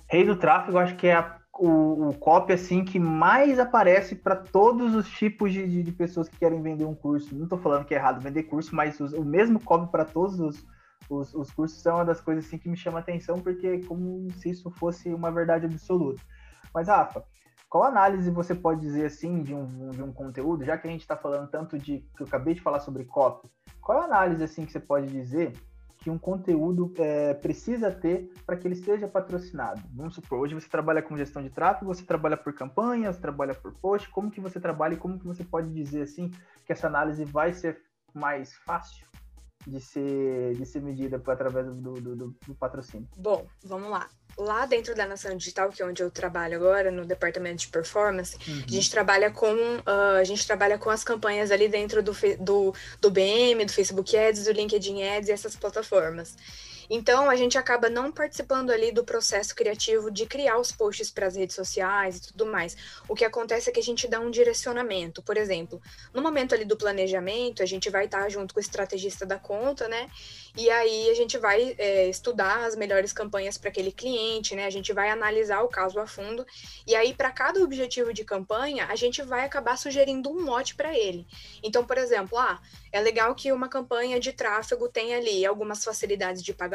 Reis 0.07 0.27
do 0.27 0.37
tráfego, 0.37 0.77
acho 0.77 0.97
que 0.97 1.07
é 1.07 1.15
a, 1.15 1.39
o, 1.55 2.09
o 2.09 2.15
copy 2.15 2.53
assim 2.53 2.85
que 2.85 2.99
mais 2.99 3.59
aparece 3.59 4.15
para 4.15 4.37
todos 4.37 4.95
os 4.95 5.09
tipos 5.09 5.51
de, 5.51 5.83
de, 5.83 5.93
pessoas 5.93 6.29
que 6.29 6.37
querem 6.37 6.61
vender 6.61 6.85
um 6.85 6.95
curso. 6.95 7.35
Não 7.35 7.45
estou 7.45 7.59
falando 7.59 7.87
que 7.87 7.95
é 7.95 7.97
errado 7.97 8.21
vender 8.21 8.43
curso, 8.43 8.77
mas 8.77 9.01
o 9.01 9.25
mesmo 9.25 9.61
copy 9.61 9.91
para 9.91 10.05
todos 10.05 10.39
os, 10.39 10.67
os, 11.13 11.35
os 11.35 11.51
cursos 11.51 11.81
são 11.81 11.97
uma 11.97 12.05
das 12.05 12.21
coisas 12.21 12.47
assim 12.47 12.59
que 12.59 12.69
me 12.69 12.77
chama 12.77 12.99
atenção, 12.99 13.39
porque 13.39 13.67
é 13.67 13.81
como 13.87 14.31
se 14.33 14.51
isso 14.51 14.71
fosse 14.71 15.13
uma 15.13 15.31
verdade 15.31 15.67
absoluta. 15.67 16.23
Mas, 16.75 16.89
Rafa, 16.89 17.25
qual 17.69 17.85
análise 17.85 18.31
você 18.31 18.55
pode 18.55 18.81
dizer 18.81 19.07
assim 19.07 19.43
de 19.43 19.55
um, 19.55 19.91
de 19.91 20.03
um 20.03 20.13
conteúdo, 20.13 20.65
já 20.65 20.77
que 20.77 20.87
a 20.87 20.91
gente 20.91 21.01
está 21.01 21.17
falando 21.17 21.49
tanto 21.49 21.79
de 21.79 22.01
que 22.17 22.23
eu 22.23 22.27
acabei 22.27 22.55
de 22.55 22.61
falar 22.61 22.81
sobre 22.81 23.05
copy, 23.05 23.49
qual 23.81 24.03
análise 24.03 24.43
assim 24.43 24.65
que 24.65 24.73
você 24.73 24.81
pode 24.81 25.07
dizer 25.07 25.53
que 25.99 26.11
um 26.11 26.19
conteúdo 26.19 26.93
é, 26.99 27.33
precisa 27.33 27.91
ter 27.91 28.33
para 28.45 28.57
que 28.57 28.67
ele 28.67 28.75
seja 28.75 29.07
patrocinado? 29.07 29.81
Vamos 29.95 30.15
supor, 30.15 30.41
hoje 30.41 30.55
você 30.55 30.69
trabalha 30.69 31.01
com 31.01 31.17
gestão 31.17 31.43
de 31.43 31.49
tráfego, 31.49 31.95
você 31.95 32.05
trabalha 32.05 32.37
por 32.37 32.53
campanhas, 32.53 33.19
trabalha 33.19 33.55
por 33.55 33.73
post, 33.73 34.09
como 34.11 34.31
que 34.31 34.41
você 34.41 34.61
trabalha 34.61 34.95
e 34.95 34.99
como 34.99 35.19
que 35.19 35.27
você 35.27 35.45
pode 35.45 35.73
dizer 35.73 36.03
assim 36.03 36.31
que 36.67 36.73
essa 36.73 36.89
análise 36.89 37.25
vai 37.25 37.53
ser 37.53 37.81
mais 38.13 38.55
fácil 38.55 39.07
de 39.67 39.81
ser, 39.81 40.55
de 40.57 40.67
ser 40.67 40.81
medida 40.83 41.23
através 41.25 41.67
do, 41.67 41.75
do, 41.75 42.17
do, 42.17 42.37
do 42.47 42.55
patrocínio? 42.55 43.09
Bom, 43.17 43.47
vamos 43.65 43.91
lá 43.91 44.09
lá 44.37 44.67
dentro 44.67 44.95
da 44.95 45.07
Nação 45.07 45.37
Digital, 45.37 45.71
que 45.71 45.83
é 45.83 45.87
onde 45.87 46.03
eu 46.03 46.11
trabalho 46.11 46.57
agora, 46.57 46.91
no 46.91 47.05
departamento 47.05 47.63
de 47.63 47.69
performance, 47.69 48.37
uhum. 48.49 48.63
a 48.67 48.71
gente 48.71 48.91
trabalha 48.91 49.31
com 49.31 49.53
uh, 49.53 50.17
a 50.19 50.25
gente 50.25 50.47
trabalha 50.47 50.79
com 50.79 50.91
as 50.91 51.05
campanhas 51.05 51.51
ali 51.51 51.69
dentro 51.69 52.03
do, 52.03 52.13
do, 52.41 52.75
do 53.01 53.11
BM, 53.11 53.65
do 53.65 53.73
Facebook 53.73 54.17
Ads, 54.17 54.45
do 54.45 54.53
LinkedIn 54.53 55.03
Ads 55.03 55.29
e 55.29 55.33
essas 55.33 55.57
plataformas. 55.57 56.37
Então, 56.89 57.29
a 57.29 57.37
gente 57.37 57.59
acaba 57.59 57.89
não 57.89 58.11
participando 58.13 58.71
ali 58.71 58.93
do 58.93 59.05
processo 59.05 59.55
criativo 59.55 60.11
de 60.11 60.27
criar 60.27 60.59
os 60.59 60.73
posts 60.73 61.11
para 61.11 61.27
as 61.27 61.37
redes 61.37 61.55
sociais 61.55 62.17
e 62.17 62.23
tudo 62.29 62.47
mais. 62.47 62.77
O 63.09 63.15
que 63.15 63.25
acontece 63.25 63.71
é 63.71 63.73
que 63.73 63.81
a 63.81 63.83
gente 63.83 64.09
dá 64.09 64.21
um 64.21 64.31
direcionamento. 64.31 65.23
Por 65.23 65.37
exemplo, 65.37 65.81
no 66.13 66.23
momento 66.23 66.55
ali 66.55 66.65
do 66.65 66.77
planejamento, 66.77 67.63
a 67.63 67.67
gente 67.67 67.91
vai 67.91 68.07
estar 68.07 68.29
junto 68.29 68.55
com 68.55 68.61
o 68.61 68.63
estrategista 68.63 69.25
da 69.25 69.39
conta, 69.39 69.89
né? 69.89 70.09
E 70.57 70.69
aí 70.71 71.11
a 71.11 71.15
gente 71.15 71.39
vai 71.39 71.75
é, 71.79 72.09
estudar 72.09 72.65
as 72.65 72.77
melhores 72.77 73.13
campanhas 73.13 73.57
para 73.57 73.71
aquele 73.71 73.91
cliente, 73.91 74.55
né? 74.55 74.67
A 74.67 74.71
gente 74.71 74.93
vai 74.93 75.09
analisar 75.09 75.63
o 75.63 75.69
caso 75.69 75.99
a 75.99 76.07
fundo. 76.07 76.47
E 76.87 76.95
aí, 76.95 77.15
para 77.15 77.31
cada 77.31 77.63
objetivo 77.63 78.13
de 78.13 78.25
campanha, 78.25 78.87
a 78.87 78.97
gente 78.97 79.23
vai 79.23 79.45
acabar 79.45 79.79
sugerindo 79.79 80.31
um 80.31 80.43
mote 80.43 80.75
para 80.75 80.97
ele. 80.97 81.27
Então, 81.63 81.85
por 81.85 81.97
exemplo, 81.97 82.39
ah, 82.39 82.61
é 82.93 83.01
legal 83.01 83.35
que 83.35 83.51
uma 83.51 83.69
campanha 83.69 84.21
de 84.21 84.33
tráfego 84.33 84.89
tenha 84.89 85.17
ali 85.17 85.47
algumas 85.47 85.83
facilidades 85.83 86.43
de 86.43 86.53
pagamento, 86.53 86.72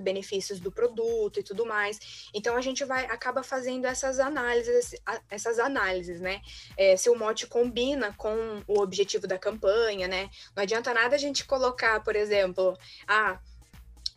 benefícios 0.00 0.60
do 0.60 0.70
produto 0.70 1.40
e 1.40 1.42
tudo 1.42 1.66
mais. 1.66 2.28
Então 2.32 2.56
a 2.56 2.60
gente 2.60 2.84
vai 2.84 3.04
acaba 3.06 3.42
fazendo 3.42 3.86
essas 3.86 4.18
análises, 4.18 4.94
essas 5.30 5.58
análises, 5.58 6.20
né? 6.20 6.40
É, 6.76 6.96
se 6.96 7.10
o 7.10 7.16
mote 7.16 7.46
combina 7.46 8.14
com 8.16 8.62
o 8.66 8.80
objetivo 8.80 9.26
da 9.26 9.38
campanha, 9.38 10.08
né? 10.08 10.30
Não 10.54 10.62
adianta 10.62 10.94
nada 10.94 11.16
a 11.16 11.18
gente 11.18 11.44
colocar, 11.44 12.02
por 12.02 12.16
exemplo, 12.16 12.76
ah, 13.06 13.38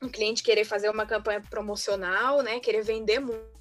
um 0.02 0.10
cliente 0.10 0.44
querer 0.44 0.66
fazer 0.66 0.90
uma 0.90 1.06
campanha 1.06 1.42
promocional, 1.42 2.42
né? 2.42 2.60
Querer 2.60 2.84
vender 2.84 3.20
muito 3.20 3.57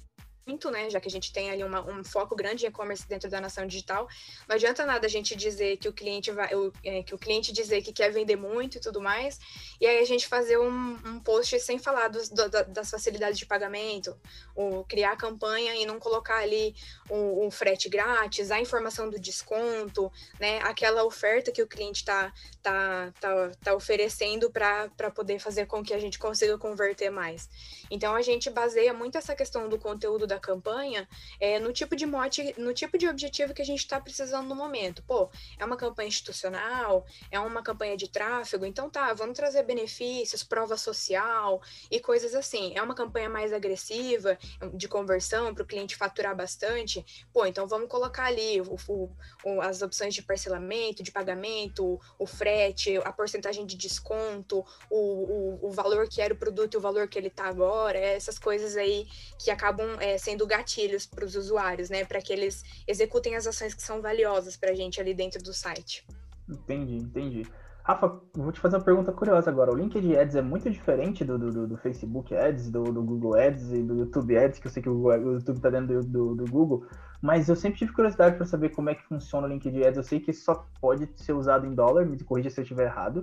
muito, 0.47 0.71
né? 0.71 0.89
Já 0.89 0.99
que 0.99 1.07
a 1.07 1.11
gente 1.11 1.33
tem 1.33 1.51
ali 1.51 1.63
uma, 1.63 1.81
um 1.81 2.03
foco 2.03 2.35
grande 2.35 2.65
em 2.65 2.69
e-commerce 2.69 3.07
dentro 3.07 3.29
da 3.29 3.41
nação 3.41 3.67
digital, 3.67 4.07
não 4.47 4.55
adianta 4.55 4.85
nada 4.85 5.05
a 5.05 5.09
gente 5.09 5.35
dizer 5.35 5.77
que 5.77 5.89
o 5.89 5.93
cliente 5.93 6.31
vai, 6.31 6.55
o, 6.55 6.71
é, 6.83 7.03
que 7.03 7.13
o 7.13 7.17
cliente 7.17 7.51
dizer 7.51 7.81
que 7.81 7.91
quer 7.91 8.11
vender 8.11 8.37
muito 8.37 8.77
e 8.77 8.79
tudo 8.79 9.01
mais, 9.01 9.39
e 9.79 9.85
aí 9.85 9.99
a 9.99 10.05
gente 10.05 10.25
fazer 10.27 10.57
um, 10.57 10.97
um 11.05 11.19
post 11.19 11.59
sem 11.59 11.77
falar 11.77 12.07
dos, 12.07 12.29
do, 12.29 12.47
das 12.49 12.89
facilidades 12.89 13.37
de 13.37 13.45
pagamento, 13.45 14.17
ou 14.55 14.85
criar 14.85 15.17
campanha 15.17 15.75
e 15.75 15.85
não 15.85 15.99
colocar 15.99 16.37
ali 16.37 16.73
um, 17.09 17.45
um, 17.45 17.51
frete 17.51 17.89
grátis, 17.89 18.49
a 18.49 18.59
informação 18.59 19.09
do 19.09 19.19
desconto, 19.19 20.11
né? 20.39 20.59
Aquela 20.59 21.03
oferta 21.03 21.51
que 21.51 21.61
o 21.61 21.67
cliente 21.67 21.99
está 21.99 22.31
tá, 22.63 23.13
tá, 23.19 23.51
tá 23.63 23.75
oferecendo 23.75 24.49
para 24.49 25.11
poder 25.13 25.39
fazer 25.39 25.65
com 25.65 25.83
que 25.83 25.93
a 25.93 25.99
gente 25.99 26.17
consiga 26.17 26.57
converter 26.57 27.09
mais. 27.09 27.49
Então 27.91 28.15
a 28.15 28.21
gente 28.21 28.49
baseia 28.49 28.93
muito 28.93 29.17
essa 29.17 29.35
questão 29.35 29.67
do 29.67 29.77
conteúdo 29.77 30.25
da 30.25 30.36
campanha 30.39 31.07
é, 31.39 31.59
no 31.59 31.71
tipo 31.71 31.95
de 31.95 32.05
mote, 32.05 32.53
no 32.57 32.73
tipo 32.73 32.97
de 32.97 33.07
objetivo 33.07 33.53
que 33.53 33.61
a 33.61 33.65
gente 33.65 33.79
está 33.79 33.99
precisando 33.99 34.47
no 34.47 34.55
momento. 34.55 35.03
Pô, 35.03 35.29
é 35.57 35.65
uma 35.65 35.77
campanha 35.77 36.07
institucional, 36.07 37.05
é 37.31 37.39
uma 37.39 37.61
campanha 37.61 37.95
de 37.97 38.07
tráfego, 38.07 38.65
então 38.65 38.89
tá, 38.89 39.13
vamos 39.13 39.35
trazer 39.35 39.63
benefícios, 39.63 40.43
prova 40.43 40.77
social 40.77 41.61
e 41.89 41.99
coisas 41.99 42.35
assim. 42.35 42.73
É 42.75 42.81
uma 42.81 42.95
campanha 42.95 43.29
mais 43.29 43.53
agressiva, 43.53 44.37
de 44.73 44.87
conversão, 44.87 45.53
para 45.53 45.63
o 45.63 45.65
cliente 45.65 45.95
faturar 45.95 46.35
bastante. 46.35 47.05
Pô, 47.33 47.45
então 47.45 47.67
vamos 47.67 47.87
colocar 47.87 48.25
ali 48.25 48.61
o, 48.61 48.75
o, 48.87 49.61
as 49.61 49.81
opções 49.81 50.13
de 50.13 50.21
parcelamento, 50.21 51.03
de 51.03 51.11
pagamento, 51.11 51.99
o 52.17 52.25
frete, 52.25 52.97
a 52.97 53.11
porcentagem 53.11 53.65
de 53.65 53.75
desconto, 53.75 54.65
o, 54.89 54.97
o, 54.97 55.67
o 55.67 55.71
valor 55.71 56.07
que 56.07 56.21
era 56.21 56.33
o 56.33 56.37
produto 56.37 56.75
e 56.75 56.77
o 56.77 56.81
valor 56.81 57.07
que 57.07 57.17
ele 57.17 57.27
está 57.27 57.45
agora, 57.45 57.97
essas 57.97 58.37
coisas 58.39 58.75
aí 58.75 59.07
que 59.39 59.51
acabam 59.51 59.97
é, 59.99 60.17
sendo 60.27 60.45
gatilhos 60.45 61.05
para 61.05 61.23
os 61.23 61.35
usuários, 61.37 61.89
né? 61.89 62.03
Para 62.03 62.21
que 62.21 62.33
eles 62.33 62.61
executem 62.85 63.37
as 63.37 63.47
ações 63.47 63.73
que 63.73 63.81
são 63.81 64.01
valiosas 64.01 64.57
para 64.57 64.71
a 64.71 64.75
gente 64.75 64.99
ali 64.99 65.13
dentro 65.13 65.41
do 65.41 65.53
site. 65.53 66.05
Entendi, 66.49 66.97
entendi. 66.97 67.47
Rafa, 67.81 68.19
vou 68.35 68.51
te 68.51 68.59
fazer 68.59 68.75
uma 68.75 68.83
pergunta 68.83 69.13
curiosa 69.13 69.49
agora. 69.49 69.71
O 69.71 69.75
LinkedIn 69.77 70.17
Ads 70.17 70.35
é 70.35 70.41
muito 70.41 70.69
diferente 70.69 71.23
do, 71.23 71.37
do, 71.39 71.65
do 71.65 71.77
Facebook 71.77 72.35
Ads, 72.35 72.69
do, 72.69 72.83
do, 72.83 73.01
Google 73.01 73.35
Ads 73.35 73.71
e 73.71 73.81
do 73.81 73.95
YouTube 73.99 74.37
Ads, 74.37 74.59
que 74.59 74.67
eu 74.67 74.71
sei 74.71 74.83
que 74.83 74.89
o, 74.89 75.09
YouTube 75.13 75.55
está 75.55 75.69
dentro 75.69 76.03
do, 76.03 76.35
do, 76.35 76.45
Google, 76.51 76.85
mas 77.21 77.47
eu 77.47 77.55
sempre 77.55 77.79
tive 77.79 77.93
curiosidade 77.93 78.35
para 78.35 78.45
saber 78.45 78.71
como 78.71 78.89
é 78.89 78.95
que 78.95 79.07
funciona 79.07 79.47
o 79.47 79.49
LinkedIn 79.49 79.85
Ads. 79.85 79.97
Eu 79.97 80.03
sei 80.03 80.19
que 80.19 80.33
só 80.33 80.67
pode 80.81 81.09
ser 81.15 81.31
usado 81.31 81.65
em 81.65 81.73
dólar, 81.73 82.05
me 82.05 82.21
corrija 82.21 82.49
se 82.49 82.59
eu 82.59 82.63
estiver 82.63 82.87
errado, 82.87 83.21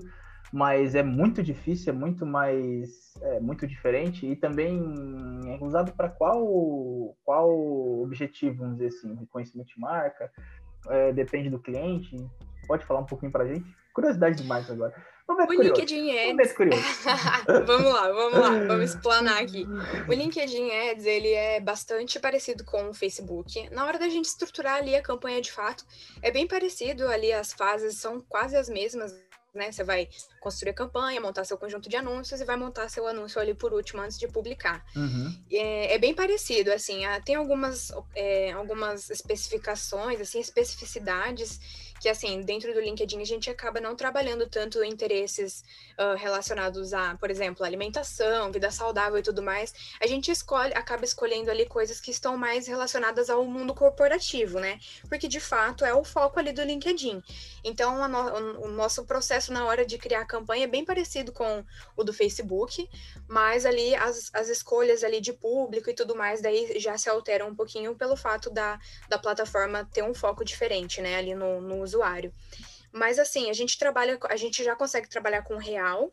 mas 0.55 0.95
é 0.95 1.03
muito 1.03 1.43
difícil, 1.43 1.93
é 1.93 1.97
muito 1.97 2.25
mais, 2.25 3.13
é 3.23 3.41
muito 3.41 3.67
diferente 3.67 4.25
e 4.25 4.37
também 4.37 4.81
é 5.49 5.59
usado 5.61 5.93
para 5.95 6.09
qual, 6.09 7.17
qual 7.25 7.51
objetivo, 8.01 8.59
vamos 8.59 8.79
dizer 8.79 8.97
assim, 8.97 9.17
reconhecimento 9.17 9.75
de 9.75 9.81
marca, 9.81 10.31
é, 10.91 11.13
depende 11.13 11.51
do 11.51 11.59
cliente. 11.59 12.15
Pode 12.69 12.87
falar 12.87 13.01
um 13.01 13.05
pouquinho 13.05 13.33
para 13.33 13.43
a 13.43 13.49
gente? 13.49 13.67
Curiosidade 13.93 14.41
demais 14.41 14.71
agora. 14.71 14.95
Vamos 15.27 15.45
o 15.45 15.47
curioso. 15.47 15.69
LinkedIn 15.71 16.11
Ads. 16.11 16.55
Vamos, 16.57 17.67
vamos 17.67 17.93
lá, 17.93 18.13
vamos 18.13 18.39
lá, 18.39 18.51
vamos 18.67 18.91
explanar 18.91 19.43
aqui. 19.43 19.67
O 20.07 20.13
LinkedIn 20.13 20.71
Ads 20.71 21.07
ele 21.07 21.33
é 21.33 21.61
bastante 21.61 22.21
parecido 22.21 22.63
com 22.65 22.91
o 22.91 22.95
Facebook. 22.95 23.71
Na 23.71 23.87
hora 23.87 23.99
da 23.99 24.09
gente 24.09 24.27
estruturar 24.27 24.77
ali 24.77 24.95
a 24.95 25.03
campanha 25.03 25.41
de 25.41 25.51
fato, 25.51 25.85
é 26.21 26.31
bem 26.31 26.47
parecido 26.47 27.09
ali, 27.09 27.33
as 27.33 27.55
fases 27.55 27.99
são 27.99 28.21
quase 28.21 28.55
as 28.55 28.69
mesmas 28.69 29.13
né? 29.55 29.71
Você 29.71 29.85
vai 29.85 30.09
construir 30.41 30.71
a 30.71 30.75
campanha, 30.75 31.21
montar 31.21 31.45
seu 31.45 31.57
conjunto 31.57 31.89
de 31.89 31.97
anúncios 31.97 32.41
e 32.41 32.45
vai 32.45 32.57
montar 32.57 32.89
seu 32.89 33.07
anúncio 33.07 33.41
ali 33.41 33.55
por 33.55 33.73
último 33.73 34.03
antes 34.03 34.19
de 34.19 34.27
publicar. 34.29 34.85
Uhum. 34.97 35.35
É, 35.51 35.95
é, 35.95 35.99
bem 35.99 36.15
parecido, 36.15 36.73
assim, 36.73 37.03
tem 37.25 37.37
algumas, 37.37 37.93
é, 38.15 38.53
algumas 38.53 39.11
especificações, 39.11 40.21
assim, 40.21 40.41
especificidades 40.41 41.61
que 42.05 42.09
assim, 42.11 42.43
dentro 42.43 42.75
do 42.75 42.81
LinkedIn 42.81 43.23
a 43.23 43.25
gente 43.25 43.49
acaba 43.49 43.81
não 43.81 43.97
trabalhando 43.97 44.47
tanto 44.47 44.85
interesses 44.85 45.65
uh, 45.99 46.15
relacionados 46.17 46.93
a, 46.93 47.17
por 47.17 47.31
exemplo, 47.31 47.65
alimentação, 47.65 48.53
vida 48.53 48.71
saudável 48.71 49.19
e 49.19 49.23
tudo 49.23 49.43
mais. 49.43 49.73
A 49.99 50.07
gente 50.07 50.31
escolhe, 50.31 50.75
acaba 50.75 51.05
escolhendo 51.05 51.51
ali 51.51 51.65
coisas 51.65 52.01
que 52.01 52.11
estão 52.11 52.37
mais 52.37 52.67
relacionadas 52.67 53.31
ao 53.31 53.43
mundo 53.47 53.75
corporativo, 53.75 54.61
né? 54.61 54.79
Porque 55.09 55.27
de 55.27 55.41
fato 55.41 55.83
é 55.83 55.95
o 55.95 56.05
foco 56.05 56.39
ali 56.39 56.53
do 56.53 56.63
LinkedIn. 56.63 57.23
Então, 57.65 58.07
no, 58.07 58.67
o 58.67 58.69
nosso 58.69 59.05
processo 59.07 59.44
na 59.53 59.67
hora 59.67 59.85
de 59.85 59.99
criar 59.99 60.21
a 60.21 60.27
campanha 60.27 60.65
é 60.65 60.69
bem 60.69 60.85
parecido 60.85 61.33
com 61.33 61.65
o 61.97 62.05
do 62.05 62.13
Facebook, 62.13 62.89
mas 63.29 63.67
ali 63.67 63.95
as, 63.95 64.31
as 64.35 64.49
escolhas 64.49 65.05
ali 65.05 65.21
de 65.21 65.33
público 65.33 65.91
e 65.91 65.95
tudo 65.95 66.15
mais 66.15 66.41
daí 66.41 66.79
já 66.79 66.97
se 66.97 67.09
alteram 67.09 67.49
um 67.49 67.55
pouquinho 67.55 67.95
pelo 67.95 68.17
fato 68.17 68.51
da, 68.51 68.79
da 69.09 69.19
plataforma 69.19 69.89
ter 69.93 70.03
um 70.03 70.15
foco 70.15 70.45
diferente, 70.45 71.01
né? 71.01 71.17
Ali 71.17 71.35
no, 71.35 71.61
no 71.61 71.83
usuário. 71.83 72.33
Mas 72.93 73.19
assim, 73.19 73.51
a 73.51 73.53
gente 73.53 73.77
trabalha, 73.77 74.19
a 74.29 74.37
gente 74.37 74.63
já 74.63 74.77
consegue 74.77 75.09
trabalhar 75.09 75.43
com 75.43 75.57
real, 75.57 76.13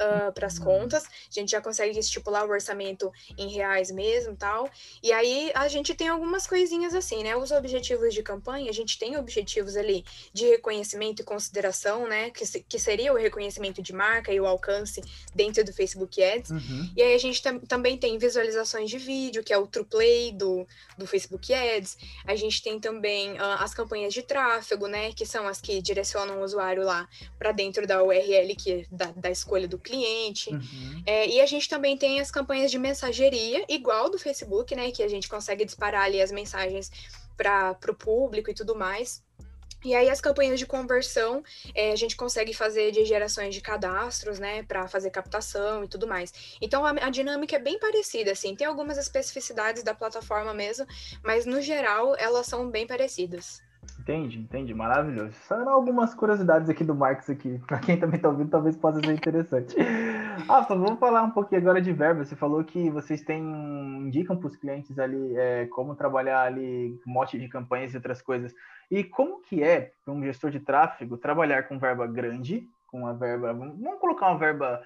uh, 0.00 0.32
para 0.32 0.46
as 0.46 0.58
contas, 0.58 1.04
a 1.04 1.08
gente 1.30 1.50
já 1.50 1.60
consegue 1.60 1.98
estipular 1.98 2.46
o 2.46 2.50
orçamento 2.50 3.12
em 3.36 3.48
reais 3.48 3.90
mesmo 3.90 4.36
tal. 4.36 4.68
E 5.02 5.12
aí 5.12 5.50
a 5.54 5.68
gente 5.68 5.94
tem 5.94 6.08
algumas 6.08 6.46
coisinhas 6.46 6.94
assim, 6.94 7.22
né? 7.22 7.36
Os 7.36 7.50
objetivos 7.50 8.14
de 8.14 8.22
campanha, 8.22 8.70
a 8.70 8.74
gente 8.74 8.98
tem 8.98 9.16
objetivos 9.16 9.76
ali 9.76 10.04
de 10.32 10.46
reconhecimento 10.46 11.20
e 11.20 11.24
consideração, 11.24 12.08
né? 12.08 12.30
Que, 12.30 12.44
que 12.62 12.78
seria 12.78 13.12
o 13.12 13.16
reconhecimento 13.16 13.82
de 13.82 13.92
marca 13.92 14.32
e 14.32 14.40
o 14.40 14.46
alcance 14.46 15.02
dentro 15.34 15.64
do 15.64 15.72
Facebook 15.72 16.22
Ads. 16.22 16.50
Uhum. 16.50 16.90
E 16.96 17.02
aí 17.02 17.14
a 17.14 17.18
gente 17.18 17.42
tam 17.42 17.58
também 17.60 17.96
tem 17.96 18.18
visualizações 18.18 18.90
de 18.90 18.98
vídeo, 18.98 19.42
que 19.42 19.52
é 19.52 19.58
o 19.58 19.66
True 19.66 19.84
Play 19.84 20.32
do, 20.32 20.66
do 20.98 21.06
Facebook 21.06 21.52
Ads. 21.52 21.96
A 22.26 22.34
gente 22.34 22.62
tem 22.62 22.78
também 22.78 23.32
uh, 23.32 23.58
as 23.60 23.74
campanhas 23.74 24.12
de 24.12 24.22
tráfego, 24.22 24.86
né? 24.86 25.12
Que 25.12 25.24
são 25.24 25.46
as 25.46 25.60
que 25.60 25.80
direcionam 25.80 26.40
o 26.40 26.44
usuário 26.44 26.84
lá 26.84 27.08
para 27.38 27.52
dentro 27.52 27.86
da 27.86 28.02
URL 28.02 28.54
que 28.56 28.72
é 28.72 28.86
da, 28.90 29.06
da 29.12 29.30
escolha 29.30 29.66
do 29.68 29.78
cliente. 29.84 30.50
Uhum. 30.50 31.02
É, 31.06 31.28
e 31.28 31.40
a 31.40 31.46
gente 31.46 31.68
também 31.68 31.96
tem 31.96 32.18
as 32.18 32.30
campanhas 32.30 32.70
de 32.70 32.78
mensageria, 32.78 33.64
igual 33.68 34.10
do 34.10 34.18
Facebook, 34.18 34.74
né? 34.74 34.90
Que 34.90 35.02
a 35.02 35.08
gente 35.08 35.28
consegue 35.28 35.64
disparar 35.64 36.04
ali 36.04 36.20
as 36.20 36.32
mensagens 36.32 36.90
para 37.36 37.76
o 37.88 37.94
público 37.94 38.50
e 38.50 38.54
tudo 38.54 38.74
mais. 38.74 39.22
E 39.84 39.94
aí 39.94 40.08
as 40.08 40.20
campanhas 40.20 40.58
de 40.58 40.64
conversão 40.64 41.42
é, 41.74 41.92
a 41.92 41.96
gente 41.96 42.16
consegue 42.16 42.54
fazer 42.54 42.90
de 42.90 43.04
gerações 43.04 43.54
de 43.54 43.60
cadastros, 43.60 44.38
né, 44.38 44.62
para 44.62 44.88
fazer 44.88 45.10
captação 45.10 45.84
e 45.84 45.88
tudo 45.88 46.06
mais. 46.06 46.32
Então 46.60 46.86
a, 46.86 46.90
a, 46.92 47.10
dinâmica 47.10 47.56
é 47.56 47.58
bem 47.58 47.78
parecida, 47.78 48.32
assim, 48.32 48.56
tem 48.56 48.66
algumas 48.66 48.96
especificidades 48.96 49.82
da 49.82 49.94
plataforma 49.94 50.54
mesmo, 50.54 50.86
mas 51.22 51.44
no 51.44 51.60
geral 51.60 52.16
elas 52.16 52.46
são 52.46 52.70
bem 52.70 52.86
parecidas. 52.86 53.62
Entendi, 54.04 54.38
entendi. 54.38 54.74
Maravilhoso. 54.74 55.32
Só 55.48 55.56
algumas 55.66 56.14
curiosidades 56.14 56.68
aqui 56.68 56.84
do 56.84 56.94
Marcos 56.94 57.30
aqui. 57.30 57.58
Para 57.66 57.78
quem 57.78 57.98
também 57.98 58.16
está 58.16 58.28
ouvindo, 58.28 58.50
talvez 58.50 58.76
possa 58.76 59.00
ser 59.00 59.14
interessante. 59.14 59.74
Rafa, 60.46 60.74
vamos 60.74 60.98
falar 60.98 61.22
um 61.22 61.30
pouquinho 61.30 61.62
agora 61.62 61.80
de 61.80 61.90
verba. 61.90 62.22
Você 62.22 62.36
falou 62.36 62.62
que 62.62 62.90
vocês 62.90 63.22
têm 63.22 63.42
indicam 64.04 64.36
para 64.36 64.48
os 64.48 64.56
clientes 64.56 64.98
ali 64.98 65.34
é, 65.38 65.66
como 65.68 65.94
trabalhar 65.94 66.42
ali 66.42 67.00
mote 67.06 67.38
de 67.38 67.48
campanhas 67.48 67.94
e 67.94 67.96
outras 67.96 68.20
coisas. 68.20 68.54
E 68.90 69.02
como 69.02 69.40
que 69.40 69.62
é 69.62 69.92
para 70.04 70.12
um 70.12 70.22
gestor 70.22 70.50
de 70.50 70.60
tráfego 70.60 71.16
trabalhar 71.16 71.62
com 71.62 71.78
verba 71.78 72.06
grande, 72.06 72.68
com 72.86 73.00
uma 73.00 73.14
verba, 73.14 73.54
vamos 73.54 73.98
colocar 73.98 74.28
uma 74.28 74.38
verba 74.38 74.82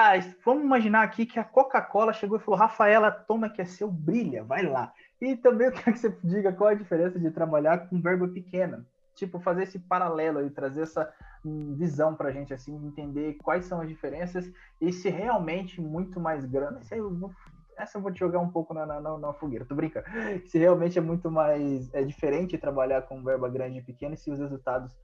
ah, 0.00 0.12
vamos 0.44 0.62
imaginar 0.62 1.02
aqui 1.02 1.26
que 1.26 1.40
a 1.40 1.44
Coca-Cola 1.44 2.12
chegou 2.12 2.38
e 2.38 2.40
falou: 2.40 2.60
Rafaela, 2.60 3.10
toma 3.10 3.50
que 3.50 3.60
é 3.60 3.64
seu, 3.64 3.90
brilha, 3.90 4.44
vai 4.44 4.62
lá. 4.62 4.92
E 5.20 5.34
também 5.34 5.66
eu 5.66 5.72
quero 5.72 5.92
que 5.92 5.98
você 5.98 6.16
diga 6.22 6.52
qual 6.52 6.70
a 6.70 6.74
diferença 6.74 7.18
de 7.18 7.28
trabalhar 7.32 7.88
com 7.88 8.00
verba 8.00 8.28
pequena. 8.28 8.86
Tipo, 9.16 9.40
fazer 9.40 9.64
esse 9.64 9.76
paralelo 9.76 10.46
e 10.46 10.50
trazer 10.50 10.82
essa 10.82 11.12
hum, 11.44 11.74
visão 11.76 12.14
para 12.14 12.28
a 12.28 12.30
gente, 12.30 12.54
assim, 12.54 12.76
entender 12.76 13.38
quais 13.42 13.64
são 13.64 13.80
as 13.80 13.88
diferenças 13.88 14.48
e 14.80 14.92
se 14.92 15.08
realmente 15.08 15.80
muito 15.80 16.20
mais 16.20 16.44
grana. 16.44 16.80
Eu 16.92 17.12
vou, 17.12 17.32
essa 17.76 17.98
eu 17.98 18.02
vou 18.02 18.12
te 18.12 18.20
jogar 18.20 18.38
um 18.38 18.50
pouco 18.50 18.72
na, 18.72 18.86
na, 18.86 19.00
na, 19.00 19.32
fogueira, 19.32 19.64
tô 19.64 19.74
brincando. 19.74 20.06
Se 20.46 20.58
realmente 20.58 20.96
é 20.96 21.02
muito 21.02 21.28
mais 21.28 21.92
é 21.92 22.04
diferente 22.04 22.56
trabalhar 22.56 23.02
com 23.02 23.24
verba 23.24 23.48
grande 23.48 23.80
e 23.80 23.82
pequena 23.82 24.14
e 24.14 24.16
se 24.16 24.30
os 24.30 24.38
resultados 24.38 24.96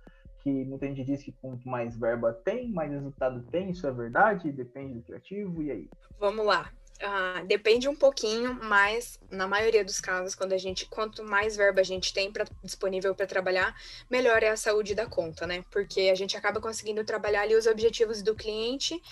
que 0.45 0.51
muita 0.51 0.87
gente 0.87 1.03
diz 1.03 1.23
que 1.23 1.33
quanto 1.33 1.67
mais 1.67 1.97
verba 1.97 2.31
tem, 2.33 2.71
mais 2.71 2.93
resultado 2.93 3.43
tem, 3.51 3.71
isso 3.71 3.87
é 3.87 3.91
verdade? 3.91 4.53
Depende 4.53 4.95
do 4.95 5.03
criativo, 5.03 5.63
e 5.63 5.71
aí? 5.71 5.89
Vamos 6.21 6.45
lá. 6.45 6.71
Uh, 7.03 7.45
depende 7.47 7.89
um 7.89 7.97
pouquinho, 7.97 8.59
mas 8.63 9.19
na 9.31 9.49
maioria 9.49 9.85
dos 9.85 10.01
casos, 10.01 10.35
quando 10.35 10.53
a 10.53 10.59
gente, 10.59 10.87
quanto 10.87 11.25
mais 11.25 11.57
verba 11.57 11.81
a 11.81 11.85
gente 11.85 12.13
tem 12.13 12.31
pra, 12.31 12.45
disponível 12.63 13.15
para 13.15 13.27
trabalhar, 13.27 13.75
melhor 14.09 14.43
é 14.43 14.51
a 14.51 14.57
saúde 14.57 14.95
da 14.95 15.07
conta, 15.07 15.47
né? 15.47 15.65
Porque 15.71 16.03
a 16.03 16.15
gente 16.15 16.37
acaba 16.37 16.61
conseguindo 16.61 17.03
trabalhar 17.05 17.41
ali 17.41 17.57
os 17.57 17.67
objetivos 17.67 18.23
do 18.23 18.35
cliente 18.35 19.03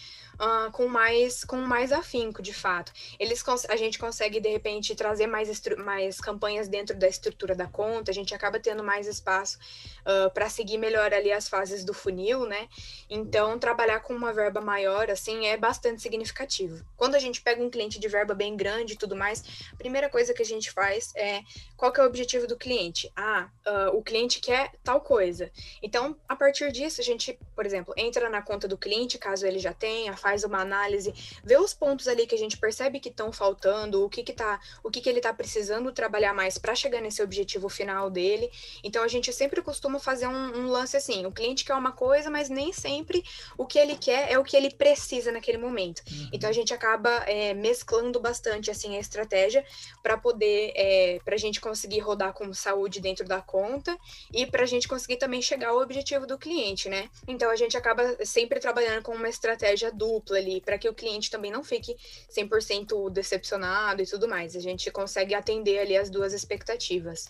uh, 0.42 0.70
com 0.72 0.88
mais 0.88 1.44
com 1.44 1.56
mais 1.56 1.92
afinco, 1.92 2.42
de 2.42 2.52
fato. 2.52 2.92
Eles 3.18 3.42
a 3.68 3.76
gente 3.76 3.98
consegue 3.98 4.40
de 4.40 4.48
repente 4.48 4.94
trazer 4.94 5.26
mais 5.26 5.62
mais 5.78 6.20
campanhas 6.20 6.68
dentro 6.68 6.96
da 6.96 7.08
estrutura 7.08 7.54
da 7.54 7.66
conta, 7.66 8.10
a 8.10 8.14
gente 8.14 8.34
acaba 8.34 8.58
tendo 8.58 8.82
mais 8.82 9.06
espaço 9.06 9.58
uh, 10.00 10.30
para 10.32 10.48
seguir 10.48 10.78
melhor 10.78 11.12
ali 11.14 11.30
as 11.30 11.48
fases 11.48 11.84
do 11.84 11.94
funil, 11.94 12.46
né? 12.46 12.68
Então 13.08 13.58
trabalhar 13.58 14.00
com 14.00 14.14
uma 14.14 14.32
verba 14.32 14.60
maior 14.60 15.10
assim 15.10 15.46
é 15.46 15.56
bastante 15.56 16.02
significativo. 16.02 16.84
Quando 16.96 17.14
a 17.14 17.18
gente 17.18 17.40
pega 17.40 17.62
um 17.62 17.70
cliente 17.70 18.00
de 18.00 18.08
verba 18.08 18.34
bem 18.34 18.56
grande 18.56 18.94
e 18.94 18.96
tudo 18.96 19.14
mais, 19.14 19.44
a 19.72 19.76
primeira 19.76 20.08
coisa 20.08 20.34
que 20.34 20.42
a 20.42 20.46
gente 20.46 20.70
faz 20.70 21.12
é 21.14 21.42
qual 21.76 21.92
que 21.92 22.00
é 22.00 22.02
o 22.02 22.06
objetivo 22.06 22.46
do 22.46 22.56
cliente? 22.56 23.10
Ah, 23.14 23.48
uh, 23.66 23.96
o 23.96 24.02
cliente 24.02 24.40
quer 24.40 24.72
tal 24.82 25.00
coisa. 25.00 25.50
Então, 25.82 26.16
a 26.28 26.36
partir 26.36 26.70
disso, 26.72 27.00
a 27.00 27.04
gente, 27.04 27.38
por 27.54 27.66
exemplo, 27.66 27.92
entra 27.96 28.28
na 28.28 28.40
conta 28.40 28.68
do 28.68 28.78
cliente, 28.78 29.18
caso 29.18 29.46
ele 29.46 29.58
já 29.58 29.72
tenha, 29.72 30.16
uma 30.42 30.60
análise, 30.60 31.12
vê 31.44 31.58
os 31.58 31.74
pontos 31.74 32.08
ali 32.08 32.26
que 32.26 32.34
a 32.34 32.38
gente 32.38 32.56
percebe 32.56 32.98
que 32.98 33.10
estão 33.10 33.32
faltando, 33.32 34.04
o 34.04 34.08
que 34.08 34.22
que 34.22 34.32
tá, 34.32 34.58
o 34.82 34.90
que 34.90 35.00
que 35.00 35.08
ele 35.08 35.18
está 35.18 35.32
precisando 35.34 35.92
trabalhar 35.92 36.32
mais 36.32 36.56
para 36.56 36.74
chegar 36.74 37.00
nesse 37.02 37.22
objetivo 37.22 37.68
final 37.68 38.08
dele. 38.08 38.50
Então, 38.82 39.02
a 39.04 39.08
gente 39.08 39.32
sempre 39.32 39.60
costuma 39.60 39.98
fazer 39.98 40.26
um, 40.26 40.58
um, 40.58 40.66
lance 40.66 40.96
assim: 40.96 41.26
o 41.26 41.32
cliente 41.32 41.64
quer 41.64 41.74
uma 41.74 41.92
coisa, 41.92 42.30
mas 42.30 42.48
nem 42.48 42.72
sempre 42.72 43.22
o 43.58 43.66
que 43.66 43.78
ele 43.78 43.96
quer 43.96 44.32
é 44.32 44.38
o 44.38 44.44
que 44.44 44.56
ele 44.56 44.70
precisa 44.70 45.30
naquele 45.30 45.58
momento. 45.58 46.02
Uhum. 46.10 46.30
Então, 46.32 46.48
a 46.48 46.52
gente 46.52 46.72
acaba 46.72 47.10
é, 47.26 47.52
mesclando 47.52 48.18
bastante 48.18 48.70
assim 48.70 48.96
a 48.96 49.00
estratégia 49.00 49.64
para 50.02 50.16
poder, 50.16 50.72
é, 50.74 51.20
para 51.24 51.34
a 51.34 51.38
gente 51.38 51.60
conseguir 51.60 52.00
rodar 52.00 52.32
com 52.32 52.52
saúde 52.54 53.00
dentro 53.00 53.26
da 53.26 53.42
conta 53.42 53.98
e 54.32 54.46
para 54.46 54.62
a 54.62 54.66
gente 54.66 54.88
conseguir 54.88 55.16
também 55.16 55.42
chegar 55.42 55.70
ao 55.70 55.80
objetivo 55.80 56.26
do 56.26 56.38
cliente, 56.38 56.88
né? 56.88 57.10
Então 57.26 57.50
a 57.50 57.56
gente 57.56 57.76
acaba 57.76 58.24
sempre 58.24 58.60
trabalhando 58.60 59.02
com 59.02 59.12
uma 59.12 59.28
estratégia 59.28 59.90
dupla 59.90 60.21
ali, 60.30 60.60
para 60.60 60.78
que 60.78 60.88
o 60.88 60.94
cliente 60.94 61.30
também 61.30 61.50
não 61.50 61.64
fique 61.64 61.96
100% 62.30 63.10
decepcionado 63.10 64.02
e 64.02 64.06
tudo 64.06 64.28
mais. 64.28 64.54
A 64.54 64.60
gente 64.60 64.90
consegue 64.90 65.34
atender 65.34 65.78
ali 65.78 65.96
as 65.96 66.10
duas 66.10 66.32
expectativas. 66.32 67.28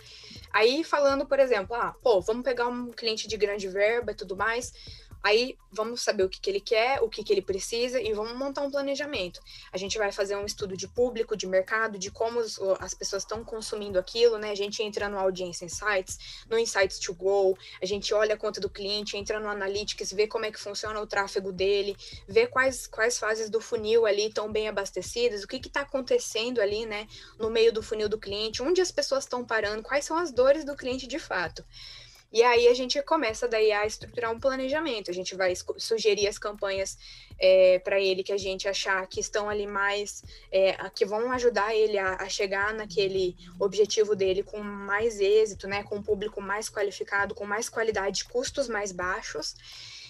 Aí 0.52 0.84
falando, 0.84 1.26
por 1.26 1.38
exemplo, 1.38 1.74
ah, 1.74 1.94
pô, 2.02 2.20
vamos 2.20 2.42
pegar 2.42 2.68
um 2.68 2.90
cliente 2.90 3.26
de 3.28 3.36
grande 3.36 3.68
verba 3.68 4.12
e 4.12 4.14
tudo 4.14 4.36
mais, 4.36 4.72
Aí 5.22 5.56
vamos 5.70 6.02
saber 6.02 6.24
o 6.24 6.28
que, 6.28 6.40
que 6.40 6.50
ele 6.50 6.60
quer, 6.60 7.00
o 7.00 7.08
que, 7.08 7.22
que 7.22 7.32
ele 7.32 7.42
precisa 7.42 8.00
e 8.00 8.12
vamos 8.12 8.36
montar 8.36 8.62
um 8.62 8.70
planejamento. 8.70 9.40
A 9.72 9.78
gente 9.78 9.96
vai 9.96 10.10
fazer 10.10 10.36
um 10.36 10.44
estudo 10.44 10.76
de 10.76 10.88
público, 10.88 11.36
de 11.36 11.46
mercado, 11.46 11.98
de 11.98 12.10
como 12.10 12.40
as 12.80 12.94
pessoas 12.94 13.22
estão 13.22 13.44
consumindo 13.44 13.98
aquilo, 13.98 14.36
né? 14.36 14.50
A 14.50 14.54
gente 14.54 14.82
entra 14.82 15.08
no 15.08 15.18
Audience 15.18 15.64
Insights, 15.64 16.44
no 16.48 16.58
Insights 16.58 16.98
to 16.98 17.14
Go, 17.14 17.56
a 17.80 17.86
gente 17.86 18.12
olha 18.12 18.34
a 18.34 18.38
conta 18.38 18.60
do 18.60 18.68
cliente, 18.68 19.16
entra 19.16 19.38
no 19.38 19.48
Analytics, 19.48 20.12
vê 20.12 20.26
como 20.26 20.44
é 20.44 20.50
que 20.50 20.58
funciona 20.58 21.00
o 21.00 21.06
tráfego 21.06 21.52
dele, 21.52 21.96
vê 22.26 22.46
quais, 22.46 22.86
quais 22.86 23.18
fases 23.18 23.48
do 23.48 23.60
funil 23.60 24.04
ali 24.04 24.26
estão 24.26 24.50
bem 24.50 24.68
abastecidas, 24.68 25.44
o 25.44 25.46
que 25.46 25.56
está 25.56 25.82
acontecendo 25.82 26.60
ali, 26.60 26.84
né? 26.84 27.06
No 27.38 27.48
meio 27.48 27.72
do 27.72 27.82
funil 27.82 28.08
do 28.08 28.18
cliente, 28.18 28.62
onde 28.62 28.80
as 28.80 28.90
pessoas 28.90 29.24
estão 29.24 29.44
parando, 29.44 29.82
quais 29.82 30.04
são 30.04 30.16
as 30.16 30.32
dores 30.32 30.64
do 30.64 30.76
cliente 30.76 31.06
de 31.06 31.18
fato. 31.18 31.64
E 32.32 32.42
aí 32.42 32.66
a 32.66 32.74
gente 32.74 33.00
começa 33.02 33.46
daí 33.46 33.70
a 33.72 33.84
estruturar 33.84 34.32
um 34.32 34.40
planejamento. 34.40 35.10
A 35.10 35.14
gente 35.14 35.34
vai 35.34 35.52
sugerir 35.76 36.26
as 36.26 36.38
campanhas 36.38 36.96
é, 37.38 37.78
para 37.80 38.00
ele 38.00 38.22
que 38.22 38.32
a 38.32 38.38
gente 38.38 38.66
achar 38.66 39.06
que 39.06 39.20
estão 39.20 39.50
ali 39.50 39.66
mais, 39.66 40.24
é, 40.50 40.72
que 40.90 41.04
vão 41.04 41.30
ajudar 41.32 41.74
ele 41.74 41.98
a, 41.98 42.14
a, 42.14 42.28
chegar 42.30 42.72
naquele 42.72 43.36
objetivo 43.60 44.16
dele 44.16 44.42
com 44.42 44.62
mais 44.62 45.20
êxito, 45.20 45.68
né? 45.68 45.82
Com 45.82 45.96
um 45.96 46.02
público 46.02 46.40
mais 46.40 46.70
qualificado, 46.70 47.34
com 47.34 47.44
mais 47.44 47.68
qualidade, 47.68 48.24
custos 48.24 48.66
mais 48.66 48.92
baixos. 48.92 49.54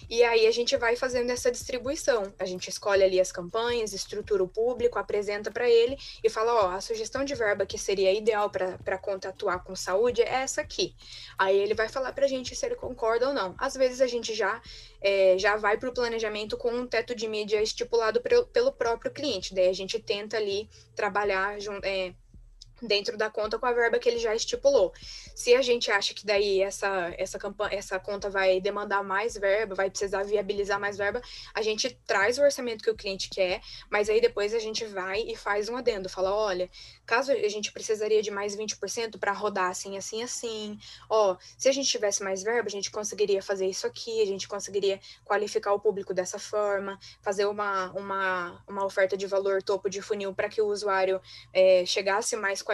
E 0.09 0.23
aí 0.23 0.47
a 0.47 0.51
gente 0.51 0.75
vai 0.77 0.95
fazendo 0.95 1.29
essa 1.29 1.51
distribuição. 1.51 2.33
A 2.39 2.45
gente 2.45 2.69
escolhe 2.69 3.03
ali 3.03 3.19
as 3.19 3.31
campanhas, 3.31 3.93
estrutura 3.93 4.43
o 4.43 4.47
público, 4.47 4.99
apresenta 4.99 5.51
para 5.51 5.69
ele 5.69 5.97
e 6.23 6.29
fala: 6.29 6.53
ó, 6.53 6.71
a 6.71 6.81
sugestão 6.81 7.23
de 7.23 7.35
verba 7.35 7.65
que 7.65 7.77
seria 7.77 8.13
ideal 8.13 8.49
para 8.49 8.77
a 8.85 8.97
conta 8.97 9.29
atuar 9.29 9.63
com 9.63 9.75
saúde 9.75 10.21
é 10.21 10.29
essa 10.29 10.61
aqui. 10.61 10.95
Aí 11.37 11.57
ele 11.57 11.73
vai 11.73 11.89
falar 11.89 12.13
para 12.13 12.25
a 12.25 12.27
gente 12.27 12.55
se 12.55 12.65
ele 12.65 12.75
concorda 12.75 13.27
ou 13.27 13.33
não. 13.33 13.55
Às 13.57 13.75
vezes 13.75 14.01
a 14.01 14.07
gente 14.07 14.33
já, 14.33 14.61
é, 15.01 15.37
já 15.37 15.55
vai 15.55 15.77
para 15.77 15.89
o 15.89 15.93
planejamento 15.93 16.57
com 16.57 16.71
um 16.71 16.87
teto 16.87 17.15
de 17.15 17.27
mídia 17.27 17.61
estipulado 17.61 18.21
pelo 18.51 18.71
próprio 18.71 19.11
cliente. 19.11 19.53
Daí 19.53 19.69
a 19.69 19.73
gente 19.73 19.99
tenta 19.99 20.37
ali 20.37 20.69
trabalhar 20.95 21.57
é, 21.83 22.13
dentro 22.87 23.17
da 23.17 23.29
conta 23.29 23.57
com 23.57 23.65
a 23.65 23.71
verba 23.71 23.97
que 23.97 24.09
ele 24.09 24.19
já 24.19 24.35
estipulou. 24.35 24.93
Se 25.35 25.53
a 25.55 25.61
gente 25.61 25.89
acha 25.91 26.13
que 26.13 26.25
daí 26.25 26.61
essa, 26.61 27.13
essa, 27.17 27.39
campanha, 27.39 27.75
essa 27.75 27.99
conta 27.99 28.29
vai 28.29 28.59
demandar 28.59 29.03
mais 29.03 29.35
verba, 29.35 29.75
vai 29.75 29.89
precisar 29.89 30.23
viabilizar 30.23 30.79
mais 30.79 30.97
verba, 30.97 31.21
a 31.53 31.61
gente 31.61 31.97
traz 32.05 32.37
o 32.37 32.41
orçamento 32.41 32.83
que 32.83 32.89
o 32.89 32.95
cliente 32.95 33.29
quer, 33.29 33.61
mas 33.89 34.09
aí 34.09 34.21
depois 34.21 34.53
a 34.53 34.59
gente 34.59 34.85
vai 34.85 35.21
e 35.21 35.35
faz 35.35 35.69
um 35.69 35.77
adendo, 35.77 36.09
fala, 36.09 36.33
olha, 36.35 36.69
caso 37.05 37.31
a 37.31 37.49
gente 37.49 37.71
precisaria 37.71 38.21
de 38.21 38.29
mais 38.29 38.55
20% 38.55 39.17
para 39.17 39.31
rodar 39.31 39.69
assim, 39.69 39.97
assim, 39.97 40.21
assim, 40.21 40.77
ó, 41.09 41.35
se 41.57 41.69
a 41.69 41.71
gente 41.71 41.89
tivesse 41.89 42.23
mais 42.23 42.43
verba, 42.43 42.67
a 42.67 42.71
gente 42.71 42.91
conseguiria 42.91 43.41
fazer 43.41 43.67
isso 43.67 43.87
aqui, 43.87 44.21
a 44.21 44.25
gente 44.25 44.47
conseguiria 44.47 44.99
qualificar 45.23 45.73
o 45.73 45.79
público 45.79 46.13
dessa 46.13 46.37
forma, 46.37 46.99
fazer 47.21 47.45
uma, 47.45 47.91
uma, 47.91 48.63
uma 48.67 48.85
oferta 48.85 49.17
de 49.17 49.25
valor 49.25 49.63
topo 49.63 49.89
de 49.89 50.01
funil 50.01 50.33
para 50.33 50.49
que 50.49 50.61
o 50.61 50.67
usuário 50.67 51.21
é, 51.53 51.85
chegasse 51.85 52.35
mais 52.35 52.61
qualificado 52.61 52.72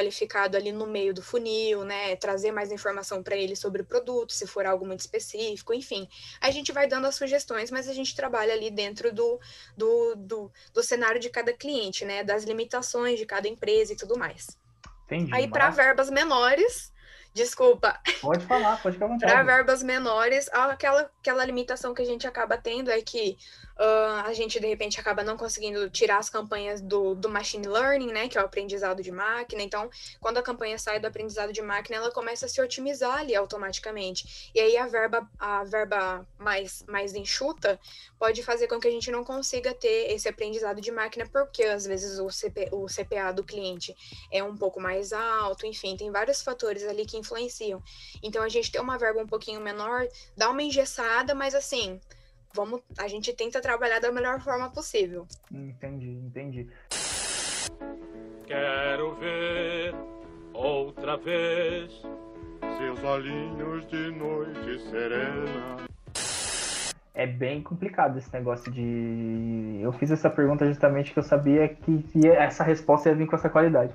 ali 0.58 0.72
no 0.72 0.88
meio 0.88 1.14
do 1.14 1.22
funil, 1.22 1.84
né? 1.84 2.16
Trazer 2.16 2.52
mais 2.52 2.72
informação 2.72 3.22
para 3.22 3.36
ele 3.36 3.56
sobre 3.56 3.82
o 3.82 3.86
produto, 3.86 4.34
se 4.34 4.48
for 4.48 4.66
algo 4.66 4.86
muito 4.86 5.02
específico, 5.02 5.74
enfim. 5.74 6.08
A 6.40 6.52
gente 6.52 6.72
vai 6.72 6.88
dando 6.88 7.08
as 7.08 7.16
sugestões, 7.16 7.72
mas 7.72 7.88
a 7.88 7.94
gente 7.94 8.16
trabalha 8.16 8.54
ali 8.54 8.72
dentro 8.72 9.14
do, 9.14 9.40
do, 9.76 10.16
do, 10.16 10.52
do 10.74 10.84
cenário 10.84 11.20
de 11.20 11.30
cada 11.30 11.54
cliente, 11.54 12.06
né? 12.06 12.24
Das 12.24 12.44
limitações 12.44 13.20
de 13.20 13.26
cada 13.26 13.48
empresa 13.48 13.94
e 13.94 13.96
tudo 13.96 14.18
mais. 14.18 14.58
Entendi, 15.06 15.34
Aí, 15.34 15.48
para 15.48 15.70
verbas 15.72 16.10
menores, 16.10 16.94
Desculpa. 17.34 18.00
Pode 18.22 18.46
falar, 18.46 18.82
pode 18.82 18.96
ficar 18.96 19.06
à 19.06 19.10
vontade. 19.10 19.32
Para 19.32 19.44
verbas 19.44 19.84
menores, 19.84 20.50
aquela, 20.52 21.10
aquela 21.20 21.46
limitação 21.46 21.94
que 21.94 22.02
a 22.02 22.06
gente 22.06 22.28
acaba 22.28 22.58
tendo 22.58 22.90
é 22.90 23.02
que 23.02 23.38
uh, 23.80 24.26
a 24.26 24.34
gente, 24.34 24.60
de 24.60 24.68
repente, 24.68 25.00
acaba 25.00 25.24
não 25.24 25.38
conseguindo 25.38 25.90
tirar 25.90 26.18
as 26.18 26.30
campanhas 26.30 26.82
do, 26.82 27.16
do 27.16 27.30
machine 27.30 27.68
learning, 27.68 28.12
né, 28.12 28.28
que 28.28 28.38
é 28.38 28.42
o 28.42 28.46
aprendizado 28.46 29.02
de 29.02 29.12
máquina. 29.12 29.62
Então, 29.62 29.90
quando 30.20 30.38
a 30.38 30.44
campanha 30.44 30.78
sai 30.78 31.00
do 31.00 31.08
aprendizado 31.08 31.54
de 31.54 31.62
máquina, 31.62 31.98
ela 31.98 32.12
começa 32.12 32.46
a 32.46 32.50
se 32.50 32.62
otimizar 32.62 33.20
ali 33.20 33.36
automaticamente. 33.36 34.52
E 34.54 34.60
aí 34.60 34.78
a 34.78 34.88
verba, 34.88 35.28
a 35.40 35.64
verba 35.64 36.28
mais, 36.38 36.84
mais 36.88 37.14
enxuta 37.14 37.80
pode 38.18 38.44
fazer 38.44 38.68
com 38.68 38.80
que 38.80 38.88
a 38.88 38.92
gente 38.92 39.10
não 39.12 39.24
consiga 39.24 39.74
ter 39.74 40.12
esse 40.12 40.28
aprendizado 40.28 40.82
de 40.82 40.92
máquina, 40.92 41.26
porque 41.32 41.64
às 41.64 41.86
vezes 41.86 42.20
o, 42.20 42.30
CP, 42.30 42.70
o 42.72 42.86
CPA 42.86 43.32
do 43.32 43.44
cliente 43.44 43.96
é 44.32 44.44
um 44.44 44.58
pouco 44.58 44.80
mais 44.80 45.14
alto, 45.14 45.66
enfim, 45.66 45.96
tem 45.96 46.12
vários 46.12 46.42
fatores 46.42 46.84
ali 46.84 47.06
que 47.06 47.18
influenciam. 47.20 47.82
Então, 48.24 48.42
a 48.42 48.50
gente 48.50 48.72
ter 48.72 48.80
uma 48.80 48.98
verba 48.98 49.22
um 49.22 49.28
pouquinho 49.28 49.62
menor 49.62 50.08
dá 50.36 50.50
uma 50.50 50.64
engessada, 50.64 51.36
mas 51.36 51.54
assim 51.54 52.00
vamos, 52.54 52.82
a 52.98 53.08
gente 53.08 53.34
tenta 53.34 53.62
trabalhar 53.62 54.00
da 54.00 54.12
melhor 54.12 54.40
forma 54.42 54.70
possível. 54.70 55.28
Entendi, 55.52 56.10
entendi. 56.10 56.68
Quero 58.46 59.16
ver 59.16 59.94
outra 60.54 61.18
vez 61.18 61.92
seus 62.78 63.04
olhinhos 63.04 63.88
de 63.88 64.12
noite 64.12 64.80
serena. 64.90 65.78
É 67.14 67.28
bem 67.28 67.62
complicado 67.62 68.18
esse 68.18 68.32
negócio 68.34 68.72
de. 68.72 69.80
Eu 69.82 69.92
fiz 69.92 70.10
essa 70.10 70.30
pergunta 70.30 70.66
justamente 70.66 71.12
que 71.12 71.20
eu 71.20 71.24
sabia 71.24 71.68
que 71.68 72.06
essa 72.28 72.64
resposta 72.64 73.10
ia 73.10 73.16
vir 73.16 73.28
com 73.28 73.36
essa 73.36 73.50
qualidade. 73.50 73.94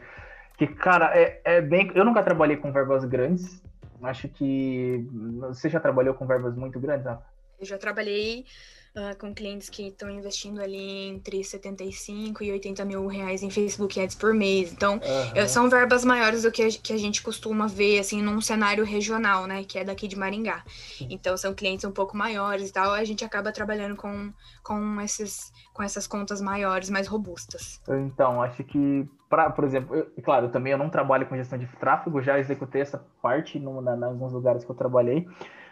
Que, 0.57 0.67
cara, 0.67 1.11
é, 1.17 1.41
é 1.45 1.61
bem. 1.61 1.91
Eu 1.95 2.05
nunca 2.05 2.23
trabalhei 2.23 2.57
com 2.57 2.73
verbas 2.73 3.05
grandes. 3.05 3.63
Acho 4.03 4.29
que. 4.29 5.07
Você 5.41 5.69
já 5.69 5.81
trabalhou 5.81 6.15
com 6.15 6.27
verbas 6.27 6.55
muito 6.55 6.79
grandes, 6.79 7.07
Rafa? 7.07 7.25
Eu 7.59 7.67
já 7.67 7.79
trabalhei 7.79 8.45
uh, 8.95 9.17
com 9.19 9.35
clientes 9.35 9.69
que 9.69 9.89
estão 9.89 10.11
investindo 10.11 10.61
ali 10.61 11.09
entre 11.09 11.43
75 11.43 12.45
e 12.45 12.53
80 12.53 12.85
mil 12.85 13.07
reais 13.07 13.43
em 13.43 13.51
Facebook 13.51 13.99
Ads 14.01 14.15
por 14.15 14.33
mês. 14.33 14.73
Então, 14.73 14.95
uhum. 14.95 15.49
são 15.49 15.69
verbas 15.69 16.05
maiores 16.05 16.43
do 16.43 16.53
que 16.53 16.63
a, 16.63 16.69
que 16.69 16.93
a 16.93 16.99
gente 16.99 17.23
costuma 17.23 17.67
ver, 17.67 17.99
assim, 17.99 18.23
num 18.23 18.41
cenário 18.41 18.85
regional, 18.85 19.47
né? 19.47 19.65
Que 19.65 19.79
é 19.79 19.85
daqui 19.85 20.07
de 20.07 20.17
Maringá. 20.17 20.63
Então, 21.01 21.37
são 21.37 21.55
clientes 21.55 21.85
um 21.85 21.93
pouco 21.93 22.17
maiores 22.17 22.71
e 22.71 22.73
tal. 22.73 22.93
A 22.93 23.05
gente 23.05 23.25
acaba 23.25 23.51
trabalhando 23.51 23.97
com, 23.97 24.33
com, 24.63 25.01
esses, 25.01 25.53
com 25.73 25.83
essas 25.83 26.07
contas 26.07 26.41
maiores, 26.41 26.91
mais 26.91 27.07
robustas. 27.07 27.81
Então, 27.89 28.43
acho 28.43 28.63
que 28.63 29.09
Por 29.55 29.65
exemplo, 29.65 29.95
eu, 29.97 30.11
claro, 30.23 30.49
também 30.49 30.73
eu 30.73 30.79
não 30.79 30.89
trabalho 30.89 31.27
com 31.27 31.37
gestão 31.37 31.59
de 31.59 31.67
tráfego, 31.67 32.23
já 32.23 32.39
executei 32.39 32.83
essa 32.83 33.05
parte 33.21 33.59
em 33.59 33.67
alguns 34.05 34.33
lugares 34.33 34.65
que 34.65 34.71
eu 34.71 34.77
trabalhei, 34.77 35.27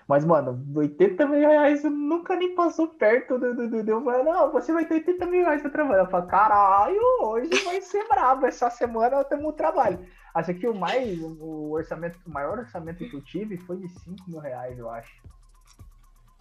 mas, 0.06 0.24
mano, 0.24 0.62
80 0.74 1.26
mil 1.26 1.40
reais 1.40 1.84
nunca 1.84 2.36
nem 2.36 2.54
passou 2.54 2.88
perto 2.88 3.38
do. 3.38 3.54
do, 3.54 3.68
do, 3.68 3.84
do 3.84 4.10
eu 4.10 4.24
não, 4.24 4.50
você 4.50 4.72
vai 4.72 4.84
ter 4.84 4.94
80 4.94 5.26
mil 5.26 5.42
reais 5.42 5.62
pra 5.62 5.70
trabalhar. 5.70 6.02
Eu 6.02 6.10
falei, 6.10 6.28
caralho, 6.28 7.00
hoje 7.22 7.64
vai 7.64 7.80
ser 7.80 8.06
brabo. 8.08 8.46
Essa 8.46 8.68
semana 8.70 9.24
temos 9.24 9.46
um 9.46 9.52
trabalho. 9.52 10.04
Acho 10.34 10.54
que 10.54 10.66
o 10.66 10.74
mais, 10.74 11.18
o 11.20 11.72
orçamento, 11.72 12.18
o 12.26 12.30
maior 12.30 12.58
orçamento 12.58 12.98
que 13.08 13.14
eu 13.14 13.22
tive 13.22 13.56
foi 13.58 13.76
de 13.76 13.88
5 13.88 14.30
mil 14.30 14.40
reais, 14.40 14.78
eu 14.78 14.90
acho. 14.90 15.22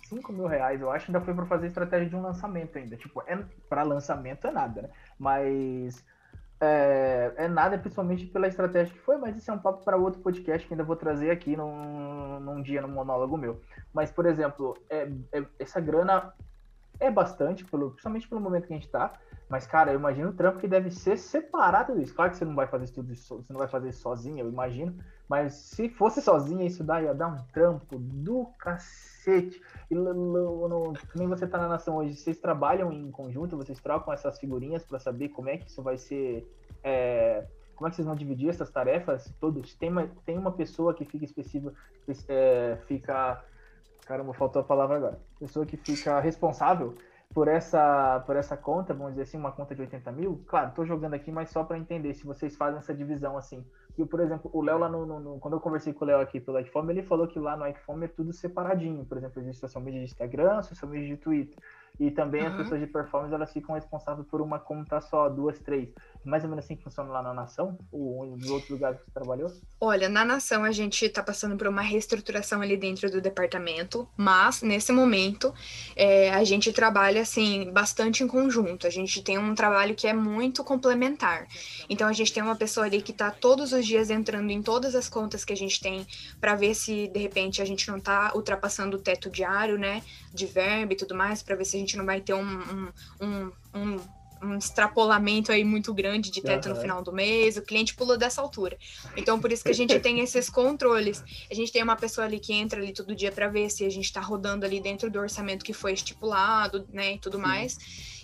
5 0.05 0.33
mil 0.33 0.47
reais, 0.47 0.81
eu 0.81 0.91
acho, 0.91 1.07
ainda 1.07 1.21
foi 1.21 1.33
para 1.33 1.45
fazer 1.45 1.67
estratégia 1.67 2.09
de 2.09 2.15
um 2.15 2.21
lançamento 2.21 2.77
ainda. 2.77 2.97
Tipo, 2.97 3.21
é, 3.27 3.37
para 3.69 3.83
lançamento 3.83 4.47
é 4.47 4.51
nada, 4.51 4.81
né? 4.81 4.89
Mas 5.17 6.03
é, 6.61 7.33
é, 7.37 7.47
nada, 7.47 7.77
principalmente 7.77 8.27
pela 8.27 8.47
estratégia 8.47 8.93
que 8.93 8.99
foi, 8.99 9.17
mas 9.17 9.35
isso 9.35 9.49
é 9.49 9.53
um 9.53 9.57
papo 9.57 9.83
para 9.83 9.97
outro 9.97 10.21
podcast 10.21 10.67
que 10.67 10.73
ainda 10.73 10.83
vou 10.83 10.95
trazer 10.95 11.31
aqui 11.31 11.57
num, 11.57 12.39
num 12.39 12.61
dia, 12.61 12.81
num 12.81 12.87
monólogo 12.87 13.35
meu. 13.35 13.59
Mas, 13.91 14.11
por 14.11 14.27
exemplo, 14.27 14.77
é, 14.87 15.09
é, 15.33 15.43
essa 15.57 15.81
grana 15.81 16.31
é 17.01 17.11
bastante, 17.11 17.65
pelo, 17.65 17.89
principalmente 17.91 18.29
pelo 18.29 18.39
momento 18.39 18.67
que 18.67 18.73
a 18.73 18.75
gente 18.77 18.85
está. 18.85 19.19
Mas, 19.49 19.67
cara, 19.67 19.91
eu 19.91 19.99
imagino 19.99 20.29
o 20.29 20.33
trampo 20.33 20.59
que 20.59 20.67
deve 20.67 20.89
ser 20.89 21.17
separado 21.17 21.99
disso. 21.99 22.15
Claro 22.15 22.31
que 22.31 22.37
você 22.37 22.45
não 22.45 22.55
vai 22.55 22.67
fazer 22.67 22.87
tudo 22.93 23.11
isso, 23.11 23.35
você 23.35 23.51
não 23.51 23.59
vai 23.59 23.67
fazer 23.67 23.91
sozinho, 23.91 24.39
eu 24.39 24.47
imagino. 24.47 24.95
Mas 25.27 25.53
se 25.53 25.89
fosse 25.89 26.21
sozinho, 26.21 26.61
isso 26.61 26.85
daí 26.85 27.03
ia 27.03 27.13
dar 27.13 27.27
um 27.27 27.37
trampo 27.51 27.97
do 27.97 28.45
cacete. 28.57 29.61
E 29.89 29.95
nem 31.15 31.27
você 31.27 31.45
tá 31.45 31.57
na 31.57 31.67
nação 31.67 31.97
hoje, 31.97 32.15
vocês 32.15 32.39
trabalham 32.39 32.93
em 32.93 33.11
conjunto, 33.11 33.57
vocês 33.57 33.81
trocam 33.81 34.13
essas 34.13 34.39
figurinhas 34.39 34.85
para 34.85 34.99
saber 34.99 35.29
como 35.29 35.49
é 35.49 35.57
que 35.57 35.69
isso 35.69 35.81
vai 35.81 35.97
ser. 35.97 36.47
É, 36.81 37.45
como 37.75 37.87
é 37.87 37.89
que 37.89 37.95
vocês 37.95 38.05
vão 38.05 38.15
dividir 38.15 38.47
essas 38.47 38.69
tarefas? 38.69 39.33
Todos. 39.39 39.73
Tem 39.75 39.89
uma, 39.89 40.07
tem 40.25 40.37
uma 40.37 40.51
pessoa 40.51 40.93
que 40.93 41.03
fica 41.03 41.25
específica, 41.25 41.73
é, 42.29 42.77
fica. 42.85 43.43
Caramba, 44.11 44.33
faltou 44.33 44.61
a 44.61 44.65
palavra 44.65 44.97
agora. 44.97 45.19
Pessoa 45.39 45.65
que 45.65 45.77
fica 45.77 46.19
responsável 46.19 46.95
por 47.33 47.47
essa, 47.47 48.21
por 48.25 48.35
essa 48.35 48.57
conta, 48.57 48.93
vamos 48.93 49.13
dizer 49.13 49.21
assim, 49.21 49.37
uma 49.37 49.53
conta 49.53 49.73
de 49.73 49.79
80 49.79 50.11
mil. 50.11 50.43
Claro, 50.45 50.67
estou 50.67 50.85
jogando 50.85 51.13
aqui, 51.13 51.31
mas 51.31 51.49
só 51.49 51.63
para 51.63 51.77
entender 51.77 52.13
se 52.13 52.25
vocês 52.25 52.57
fazem 52.57 52.77
essa 52.77 52.93
divisão 52.93 53.37
assim. 53.37 53.65
Por 54.05 54.19
exemplo, 54.19 54.49
o 54.53 54.61
Léo 54.61 54.77
lá 54.77 54.89
no, 54.89 55.05
no, 55.05 55.19
no, 55.19 55.39
Quando 55.39 55.55
eu 55.55 55.59
conversei 55.59 55.93
com 55.93 56.05
o 56.05 56.07
Léo 56.07 56.19
aqui 56.19 56.39
pelo 56.39 56.59
Icefome, 56.59 56.93
ele 56.93 57.03
falou 57.03 57.27
que 57.27 57.39
lá 57.39 57.55
no 57.55 57.67
Icefome 57.67 58.05
é 58.05 58.07
tudo 58.07 58.33
separadinho. 58.33 59.05
Por 59.05 59.17
exemplo, 59.17 59.41
existe 59.41 59.59
social 59.59 59.83
media 59.83 59.99
de 59.99 60.05
Instagram, 60.05 60.61
social 60.63 60.89
media 60.89 61.07
de 61.07 61.17
Twitter. 61.17 61.57
E 61.99 62.09
também 62.09 62.41
uhum. 62.41 62.47
as 62.47 62.55
pessoas 62.55 62.79
de 62.79 62.87
performance 62.87 63.33
elas 63.33 63.51
ficam 63.51 63.75
responsáveis 63.75 64.25
por 64.27 64.41
uma 64.41 64.57
conta 64.57 64.99
só, 65.01 65.29
duas, 65.29 65.59
três. 65.59 65.89
Mais 66.23 66.43
ou 66.43 66.49
menos 66.49 66.65
assim 66.65 66.75
que 66.75 66.83
funciona 66.83 67.11
lá 67.11 67.21
na 67.21 67.33
Nação, 67.33 67.77
ou 67.91 68.25
nos 68.25 68.49
outros 68.49 68.69
lugares 68.69 68.99
que 68.99 69.05
você 69.05 69.11
trabalhou? 69.11 69.51
Olha, 69.79 70.09
na 70.09 70.23
Nação 70.23 70.63
a 70.63 70.71
gente 70.71 71.05
está 71.05 71.21
passando 71.21 71.57
por 71.57 71.67
uma 71.67 71.81
reestruturação 71.81 72.61
ali 72.61 72.77
dentro 72.77 73.09
do 73.11 73.21
departamento, 73.21 74.07
mas 74.17 74.61
nesse 74.61 74.91
momento 74.91 75.53
é, 75.95 76.31
a 76.31 76.43
gente 76.43 76.71
trabalha 76.71 77.21
assim 77.21 77.71
bastante 77.71 78.23
em 78.23 78.27
conjunto. 78.27 78.87
A 78.87 78.89
gente 78.89 79.23
tem 79.23 79.37
um 79.37 79.53
trabalho 79.53 79.95
que 79.95 80.07
é 80.07 80.13
muito 80.13 80.63
complementar. 80.63 81.47
Então 81.89 82.07
a 82.07 82.13
gente 82.13 82.33
tem 82.33 82.41
uma 82.41 82.55
pessoa 82.55 82.85
ali 82.85 83.01
que 83.01 83.11
está 83.11 83.29
todos 83.29 83.73
os 83.73 83.85
dias 83.91 84.09
entrando 84.09 84.49
em 84.51 84.61
todas 84.61 84.95
as 84.95 85.09
contas 85.09 85.43
que 85.43 85.53
a 85.53 85.57
gente 85.57 85.79
tem 85.81 86.07
para 86.39 86.55
ver 86.55 86.73
se 86.73 87.07
de 87.09 87.19
repente 87.19 87.61
a 87.61 87.65
gente 87.65 87.87
não 87.87 87.97
está 87.97 88.31
ultrapassando 88.33 88.97
o 88.97 88.99
teto 88.99 89.29
diário, 89.29 89.77
né, 89.77 90.01
de 90.33 90.45
verba 90.45 90.93
e 90.93 90.95
tudo 90.95 91.13
mais, 91.13 91.43
para 91.43 91.55
ver 91.55 91.65
se 91.65 91.75
a 91.75 91.79
gente 91.79 91.97
não 91.97 92.05
vai 92.05 92.21
ter 92.21 92.33
um, 92.33 92.41
um, 92.41 92.91
um, 93.21 93.51
um 93.73 93.99
um 94.41 94.57
extrapolamento 94.57 95.51
aí 95.51 95.63
muito 95.63 95.93
grande 95.93 96.31
de 96.31 96.41
teto 96.41 96.69
uhum. 96.69 96.75
no 96.75 96.81
final 96.81 97.03
do 97.03 97.11
mês, 97.11 97.57
o 97.57 97.61
cliente 97.61 97.93
pula 97.93 98.17
dessa 98.17 98.41
altura. 98.41 98.77
Então, 99.15 99.39
por 99.39 99.51
isso 99.51 99.63
que 99.63 99.69
a 99.69 99.73
gente 99.73 99.99
tem 99.99 100.19
esses 100.19 100.49
controles. 100.49 101.23
A 101.49 101.53
gente 101.53 101.71
tem 101.71 101.83
uma 101.83 101.95
pessoa 101.95 102.25
ali 102.25 102.39
que 102.39 102.53
entra 102.53 102.81
ali 102.81 102.93
todo 102.93 103.15
dia 103.15 103.31
para 103.31 103.47
ver 103.47 103.69
se 103.69 103.85
a 103.85 103.89
gente 103.89 104.05
está 104.05 104.21
rodando 104.21 104.65
ali 104.65 104.79
dentro 104.79 105.09
do 105.09 105.19
orçamento 105.19 105.63
que 105.63 105.73
foi 105.73 105.93
estipulado, 105.93 106.87
né, 106.91 107.13
e 107.13 107.19
tudo 107.19 107.37
Sim. 107.37 107.43
mais. 107.43 107.77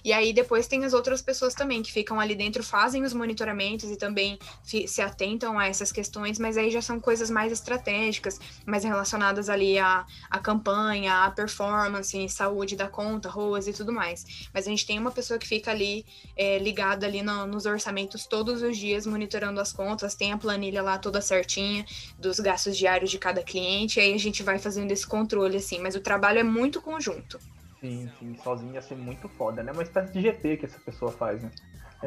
E 0.08 0.14
aí 0.14 0.32
depois 0.32 0.68
tem 0.68 0.86
as 0.86 0.94
outras 0.94 1.22
pessoas 1.22 1.54
também 1.54 1.84
que 1.84 1.92
ficam 1.92 2.18
ali 2.18 2.34
dentro, 2.34 2.64
fazem 2.64 3.04
os 3.04 3.14
monitoramentos 3.14 3.92
e 3.92 3.98
também 3.98 4.40
se 4.64 5.02
atentam 5.02 5.60
a 5.60 5.68
essas 5.68 5.92
questões, 5.92 6.40
mas 6.40 6.56
aí 6.56 6.72
já 6.72 6.82
são 6.82 6.98
coisas 6.98 7.30
mais 7.30 7.52
estratégicas, 7.52 8.40
mais 8.66 8.86
relacionadas 8.86 9.50
ali 9.50 9.78
à, 9.78 10.06
à 10.30 10.40
campanha, 10.40 11.26
à 11.26 11.32
performance, 11.32 12.30
saúde 12.30 12.78
da 12.78 12.88
conta, 12.88 13.28
ROAS 13.28 13.68
e 13.68 13.74
tudo 13.74 13.92
mais. 13.92 14.48
Mas 14.54 14.66
a 14.66 14.70
gente 14.70 14.86
tem 14.86 14.98
uma 14.98 15.12
pessoa 15.12 15.38
que 15.38 15.46
fica 15.46 15.72
ali 15.72 16.06
é, 16.36 16.58
ligada 16.60 17.06
ali 17.06 17.22
no, 17.22 17.46
nos 17.46 17.66
orçamentos 17.66 18.26
todos 18.26 18.62
os 18.62 18.78
dias, 18.78 19.06
monitorando 19.06 19.60
as 19.60 19.72
contas, 19.74 20.16
tem 20.16 20.32
a 20.32 20.38
planilha 20.38 20.82
lá 20.82 20.98
toda 20.98 21.22
certinha 21.22 21.86
dos 22.20 22.40
gastos 22.40 22.78
diários 22.78 23.10
de 23.10 23.18
cada 23.18 23.42
cliente, 23.42 24.00
aí 24.00 24.14
a 24.14 24.20
gente 24.20 24.44
vai 24.44 24.60
fazendo 24.60 24.92
esse 24.92 25.06
controle 25.06 25.58
assim, 25.58 25.80
mas 25.80 25.96
o 25.96 26.02
trabalho 26.02 26.40
é 26.40 26.44
muito 26.44 26.82
conjunto. 26.82 27.40
Sim, 27.80 28.10
sim, 28.20 28.36
sozinho 28.44 28.74
ia 28.74 28.82
ser 28.82 28.96
muito 28.96 29.30
foda, 29.30 29.62
né? 29.62 29.72
Uma 29.72 29.84
espécie 29.84 30.12
de 30.12 30.22
GP 30.22 30.58
que 30.58 30.66
essa 30.66 30.80
pessoa 30.80 31.12
faz, 31.12 31.44
né? 31.44 31.52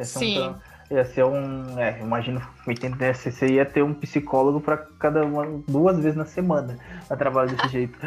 Sim. 0.03 0.39
Um, 0.39 0.55
ia 0.93 1.05
ser 1.05 1.23
um. 1.25 1.79
É, 1.79 1.99
imagino, 1.99 2.41
80 2.65 3.13
você 3.13 3.47
ia 3.47 3.65
ter 3.65 3.83
um 3.83 3.93
psicólogo 3.93 4.61
para 4.61 4.77
cada 4.77 5.25
uma, 5.25 5.45
duas 5.67 5.97
vezes 5.97 6.15
na 6.15 6.25
semana 6.25 6.77
a 7.09 7.15
trabalhar 7.15 7.53
desse 7.53 7.67
jeito. 7.71 7.97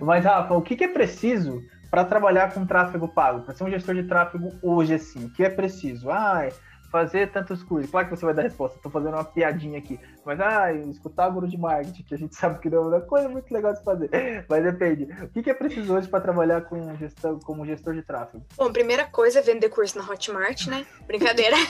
Mas, 0.00 0.24
Rafa, 0.24 0.54
o 0.54 0.62
que, 0.62 0.76
que 0.76 0.84
é 0.84 0.88
preciso 0.88 1.62
para 1.90 2.04
trabalhar 2.04 2.54
com 2.54 2.64
tráfego 2.64 3.08
pago? 3.08 3.40
Para 3.40 3.54
ser 3.54 3.64
um 3.64 3.70
gestor 3.70 3.94
de 3.94 4.04
tráfego 4.04 4.52
hoje, 4.62 4.94
assim, 4.94 5.26
o 5.26 5.30
que 5.30 5.42
é 5.42 5.50
preciso? 5.50 6.10
Ah, 6.10 6.48
fazer 6.90 7.30
tantos 7.30 7.62
cursos. 7.62 7.90
Claro 7.90 8.08
que 8.08 8.16
você 8.16 8.24
vai 8.24 8.34
dar 8.34 8.42
resposta, 8.42 8.76
estou 8.76 8.90
fazendo 8.90 9.14
uma 9.14 9.24
piadinha 9.24 9.78
aqui. 9.78 9.98
Mas, 10.24 10.40
ah, 10.40 10.72
escutar 10.72 11.28
o 11.28 11.32
guru 11.32 11.48
de 11.48 11.56
marketing, 11.56 12.02
que 12.02 12.14
a 12.14 12.18
gente 12.18 12.34
sabe 12.36 12.58
que 12.58 12.68
não 12.68 12.78
é 12.78 12.96
uma 12.96 13.00
coisa 13.00 13.28
muito 13.28 13.52
legal 13.52 13.72
de 13.72 13.82
fazer. 13.82 14.10
Mas 14.48 14.62
depende. 14.62 15.08
O 15.22 15.28
que, 15.28 15.48
é 15.48 15.54
preciso 15.54 15.94
hoje 15.94 16.08
para 16.08 16.20
trabalhar 16.20 16.62
com 16.62 16.96
gestão, 16.96 17.38
como 17.40 17.64
gestor 17.64 17.94
de 17.94 18.02
tráfego? 18.02 18.44
Bom, 18.56 18.72
primeira 18.72 19.06
coisa 19.06 19.38
é 19.38 19.42
vender 19.42 19.68
curso 19.68 19.98
na 19.98 20.04
Hotmart, 20.04 20.66
né? 20.66 20.84
Brincadeira. 21.06 21.56
um, 21.56 21.60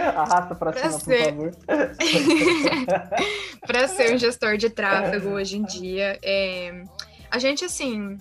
Arrasta 0.20 0.54
para 0.54 0.72
cima, 0.72 0.92
ser... 0.92 1.34
por 1.34 1.34
favor. 1.34 1.52
para 3.66 3.88
ser 3.88 4.14
um 4.14 4.18
gestor 4.18 4.56
de 4.56 4.70
tráfego 4.70 5.30
hoje 5.30 5.56
em 5.56 5.64
dia, 5.64 6.18
é... 6.22 6.84
a 7.32 7.38
gente, 7.38 7.64
assim, 7.64 8.18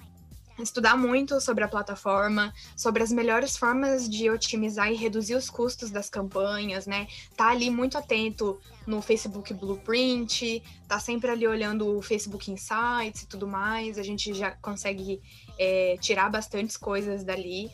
estudar 0.57 0.95
muito 0.95 1.41
sobre 1.41 1.65
a 1.65 1.67
plataforma, 1.67 2.53
sobre 2.77 3.03
as 3.03 3.11
melhores 3.11 3.57
formas 3.57 4.09
de 4.09 4.29
otimizar 4.29 4.89
e 4.89 4.95
reduzir 4.95 5.35
os 5.35 5.49
custos 5.49 5.91
das 5.91 6.09
campanhas, 6.09 6.87
né? 6.87 7.07
Tá 7.35 7.49
ali 7.49 7.69
muito 7.69 7.97
atento 7.97 8.57
no 8.87 9.01
Facebook 9.01 9.53
Blueprint, 9.53 10.63
tá 10.87 10.97
sempre 10.97 11.29
ali 11.29 11.45
olhando 11.45 11.97
o 11.97 12.01
Facebook 12.01 12.49
Insights 12.49 13.23
e 13.23 13.27
tudo 13.27 13.45
mais. 13.45 13.97
A 13.97 14.03
gente 14.03 14.33
já 14.33 14.51
consegue 14.51 15.21
é, 15.59 15.97
tirar 15.99 16.29
bastantes 16.29 16.77
coisas 16.77 17.25
dali. 17.25 17.69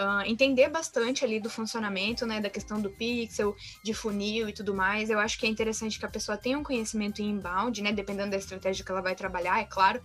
Uh, 0.00 0.22
entender 0.26 0.68
bastante 0.68 1.24
ali 1.24 1.40
do 1.40 1.50
funcionamento, 1.50 2.24
né, 2.24 2.40
da 2.40 2.48
questão 2.48 2.80
do 2.80 2.88
pixel, 2.88 3.56
de 3.82 3.92
funil 3.92 4.48
e 4.48 4.52
tudo 4.52 4.72
mais. 4.72 5.10
Eu 5.10 5.18
acho 5.18 5.36
que 5.36 5.44
é 5.44 5.48
interessante 5.48 5.98
que 5.98 6.06
a 6.06 6.08
pessoa 6.08 6.38
tenha 6.38 6.56
um 6.56 6.62
conhecimento 6.62 7.20
inbound, 7.20 7.82
né, 7.82 7.92
dependendo 7.92 8.30
da 8.30 8.36
estratégia 8.36 8.84
que 8.84 8.92
ela 8.92 9.02
vai 9.02 9.16
trabalhar, 9.16 9.58
é 9.58 9.64
claro, 9.64 10.00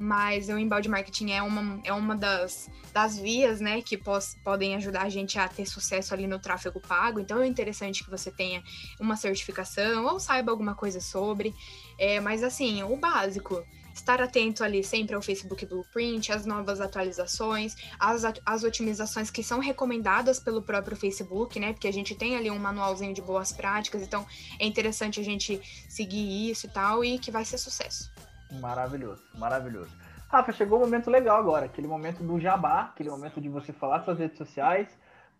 mas 0.00 0.48
o 0.48 0.56
inbound 0.56 0.88
marketing 0.88 1.32
é 1.32 1.42
uma, 1.42 1.78
é 1.84 1.92
uma 1.92 2.16
das, 2.16 2.70
das 2.90 3.18
vias, 3.18 3.60
né, 3.60 3.82
que 3.82 3.98
pos, 3.98 4.34
podem 4.42 4.74
ajudar 4.76 5.02
a 5.02 5.08
gente 5.10 5.38
a 5.38 5.46
ter 5.46 5.66
sucesso 5.66 6.14
ali 6.14 6.26
no 6.26 6.38
tráfego 6.38 6.80
pago. 6.80 7.20
Então 7.20 7.42
é 7.42 7.46
interessante 7.46 8.02
que 8.02 8.08
você 8.08 8.30
tenha 8.30 8.62
uma 8.98 9.14
certificação 9.14 10.06
ou 10.06 10.18
saiba 10.18 10.50
alguma 10.50 10.74
coisa 10.74 11.00
sobre. 11.00 11.54
É, 11.98 12.18
mas 12.18 12.42
assim, 12.42 12.82
o 12.82 12.96
básico, 12.96 13.62
estar 13.94 14.22
atento 14.22 14.64
ali 14.64 14.82
sempre 14.82 15.14
ao 15.14 15.20
Facebook 15.20 15.66
Blueprint, 15.66 16.32
as 16.32 16.46
novas 16.46 16.80
atualizações, 16.80 17.76
as, 17.98 18.22
as 18.46 18.64
otimizações 18.64 19.30
que 19.30 19.42
são 19.42 19.58
recomendadas 19.58 20.40
pelo 20.40 20.62
próprio 20.62 20.96
Facebook, 20.96 21.60
né? 21.60 21.74
Porque 21.74 21.88
a 21.88 21.92
gente 21.92 22.14
tem 22.14 22.36
ali 22.36 22.50
um 22.50 22.58
manualzinho 22.58 23.12
de 23.12 23.20
boas 23.20 23.52
práticas, 23.52 24.00
então 24.00 24.26
é 24.58 24.64
interessante 24.64 25.20
a 25.20 25.22
gente 25.22 25.60
seguir 25.90 26.50
isso 26.50 26.66
e 26.66 26.70
tal, 26.70 27.04
e 27.04 27.18
que 27.18 27.30
vai 27.30 27.44
ser 27.44 27.58
sucesso. 27.58 28.10
Maravilhoso, 28.52 29.22
maravilhoso. 29.38 29.90
Rafa, 30.28 30.52
chegou 30.52 30.78
o 30.78 30.80
momento 30.80 31.10
legal 31.10 31.38
agora, 31.38 31.66
aquele 31.66 31.86
momento 31.86 32.22
do 32.22 32.38
jabá, 32.38 32.82
aquele 32.82 33.10
momento 33.10 33.40
de 33.40 33.48
você 33.48 33.72
falar 33.72 34.00
suas 34.00 34.18
redes 34.18 34.38
sociais, 34.38 34.88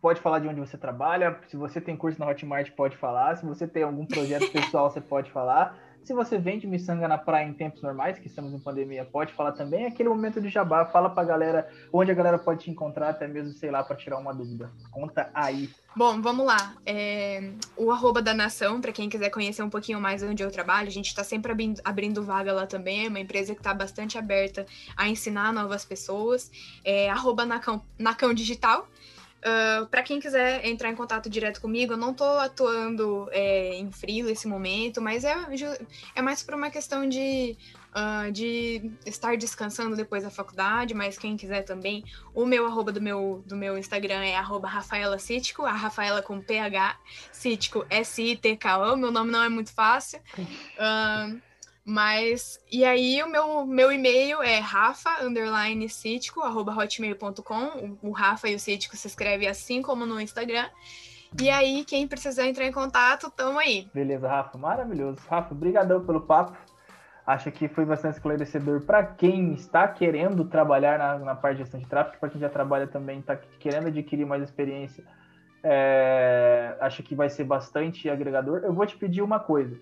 pode 0.01 0.21
falar 0.21 0.39
de 0.39 0.49
onde 0.49 0.61
você 0.61 0.77
trabalha, 0.77 1.39
se 1.49 1.57
você 1.57 1.81
tem 1.81 1.97
curso 1.97 2.19
na 2.19 2.27
Hotmart, 2.27 2.71
pode 2.73 2.97
falar, 2.97 3.37
se 3.37 3.45
você 3.45 3.67
tem 3.69 3.83
algum 3.83 4.07
projeto 4.07 4.51
pessoal, 4.51 4.91
você 4.91 5.01
pode 5.01 5.31
falar. 5.31 5.79
Se 6.05 6.15
você 6.15 6.39
vende 6.39 6.67
miçanga 6.67 7.07
na 7.07 7.19
praia 7.19 7.47
em 7.47 7.53
tempos 7.53 7.83
normais, 7.83 8.19
que 8.19 8.27
estamos 8.27 8.53
em 8.53 8.59
pandemia, 8.59 9.05
pode 9.05 9.33
falar 9.33 9.53
também. 9.53 9.87
Aquele 9.87 10.09
momento 10.09 10.41
de 10.41 10.49
jabá, 10.49 10.87
fala 10.87 11.11
pra 11.11 11.25
galera 11.25 11.69
onde 11.93 12.11
a 12.11 12.15
galera 12.15 12.39
pode 12.39 12.65
te 12.65 12.71
encontrar, 12.71 13.11
até 13.11 13.29
mesmo, 13.29 13.53
sei 13.53 13.71
lá, 13.71 13.83
para 13.83 13.97
tirar 13.97 14.19
uma 14.19 14.35
dúvida. 14.35 14.71
Conta 14.91 15.31
aí. 15.35 15.71
Bom, 15.95 16.21
vamos 16.21 16.47
lá. 16.47 16.75
É, 16.87 17.53
o 17.77 17.91
arroba 17.91 18.23
da 18.23 18.33
Nação, 18.33 18.81
para 18.81 18.93
quem 18.93 19.09
quiser 19.09 19.31
conhecer 19.31 19.63
um 19.63 19.71
pouquinho 19.71 20.01
mais 20.01 20.23
onde 20.23 20.43
eu 20.43 20.51
trabalho, 20.51 20.89
a 20.89 20.93
gente 20.93 21.09
está 21.09 21.23
sempre 21.23 21.53
abrindo, 21.53 21.81
abrindo, 21.85 22.23
vaga 22.23 22.53
lá 22.53 22.67
também. 22.67 23.07
É 23.07 23.09
uma 23.09 23.21
empresa 23.21 23.55
que 23.55 23.61
está 23.61 23.75
bastante 23.75 24.17
aberta 24.17 24.67
a 24.97 25.09
ensinar 25.09 25.53
novas 25.53 25.85
pessoas. 25.85 26.51
É 26.85 27.11
arroba 27.11 27.45
Nacão, 27.45 27.83
Nacão 27.99 28.33
Digital. 28.33 28.89
Uh, 29.41 29.83
ah, 29.83 29.89
para 29.91 30.03
quem 30.03 30.21
quiser 30.21 30.67
entrar 30.67 30.91
em 30.91 30.95
contato 30.95 31.31
direto 31.31 31.61
comigo, 31.61 31.95
eu 31.95 31.97
não 31.97 32.11
estou 32.11 32.39
atuando 32.39 33.29
é, 33.33 33.75
em 33.75 33.91
frio 33.91 34.27
nesse 34.27 34.47
momento, 34.47 35.01
mas 35.01 35.25
é, 35.25 35.35
é 36.15 36.23
mais 36.23 36.43
por 36.43 36.55
uma 36.55 36.71
questão 36.71 37.09
de, 37.09 37.57
uh, 37.95 38.31
de 38.31 38.93
estar 39.07 39.37
descansando 39.39 39.97
depois 39.97 40.25
da 40.25 40.31
faculdade, 40.31 40.93
mas 40.93 41.17
quem 41.19 41.37
quiser 41.37 41.63
também, 41.63 42.05
o 42.35 42.45
meu 42.45 42.67
arroba 42.67 42.93
do 42.93 43.01
meu, 43.01 43.43
do 43.47 43.57
meu 43.57 43.79
Instagram 43.79 44.23
é 44.25 44.37
arroba 44.37 44.69
Rafaela 44.69 45.19
Cítico, 45.19 45.65
a 45.65 45.73
Rafaela 45.73 46.21
com 46.21 46.41
PH, 46.41 46.99
Cítico 47.33 47.87
S-I-T-K-O, 47.89 48.97
meu 48.97 49.11
nome 49.11 49.31
não 49.31 49.43
é 49.43 49.49
muito 49.49 49.73
fácil. 49.73 50.21
Uh, 50.39 51.41
Mas, 51.91 52.61
e 52.71 52.85
aí 52.85 53.21
o 53.21 53.29
meu, 53.29 53.67
meu 53.67 53.91
e-mail 53.91 54.41
é 54.41 54.61
rafa. 54.61 55.11
O, 55.25 55.29
o 58.09 58.13
Rafa 58.13 58.49
e 58.49 58.55
o 58.55 58.61
cítico 58.61 58.97
se 58.97 59.09
escreve 59.09 59.49
assim 59.49 59.83
como 59.83 60.07
no 60.07 60.21
Instagram. 60.21 60.67
E 61.43 61.51
aí, 61.51 61.85
quem 61.85 62.07
precisar 62.07 62.47
entrar 62.47 62.65
em 62.65 62.71
contato, 62.71 63.29
tamo 63.37 63.59
aí. 63.59 63.89
Beleza, 63.93 64.29
Rafa, 64.29 64.57
maravilhoso. 64.57 65.19
Rafa, 65.29 65.53
brigadão 65.53 66.07
pelo 66.07 66.21
papo. 66.21 66.57
Acho 67.27 67.51
que 67.51 67.67
foi 67.67 67.85
bastante 67.85 68.15
esclarecedor 68.15 68.83
para 68.83 69.05
quem 69.05 69.55
está 69.55 69.89
querendo 69.89 70.45
trabalhar 70.45 70.97
na, 70.97 71.19
na 71.19 71.35
parte 71.35 71.57
de 71.57 71.63
gestão 71.65 71.81
de 71.81 71.87
tráfego, 71.87 72.19
para 72.21 72.29
quem 72.29 72.41
já 72.41 72.49
trabalha 72.49 72.87
também, 72.87 73.19
está 73.19 73.37
querendo 73.59 73.89
adquirir 73.89 74.25
mais 74.25 74.45
experiência. 74.45 75.03
É, 75.65 76.77
acho 76.81 77.03
que 77.03 77.17
vai 77.17 77.29
ser 77.29 77.43
bastante 77.43 78.09
agregador. 78.09 78.61
Eu 78.63 78.73
vou 78.73 78.87
te 78.87 78.97
pedir 78.97 79.23
uma 79.23 79.41
coisa 79.41 79.77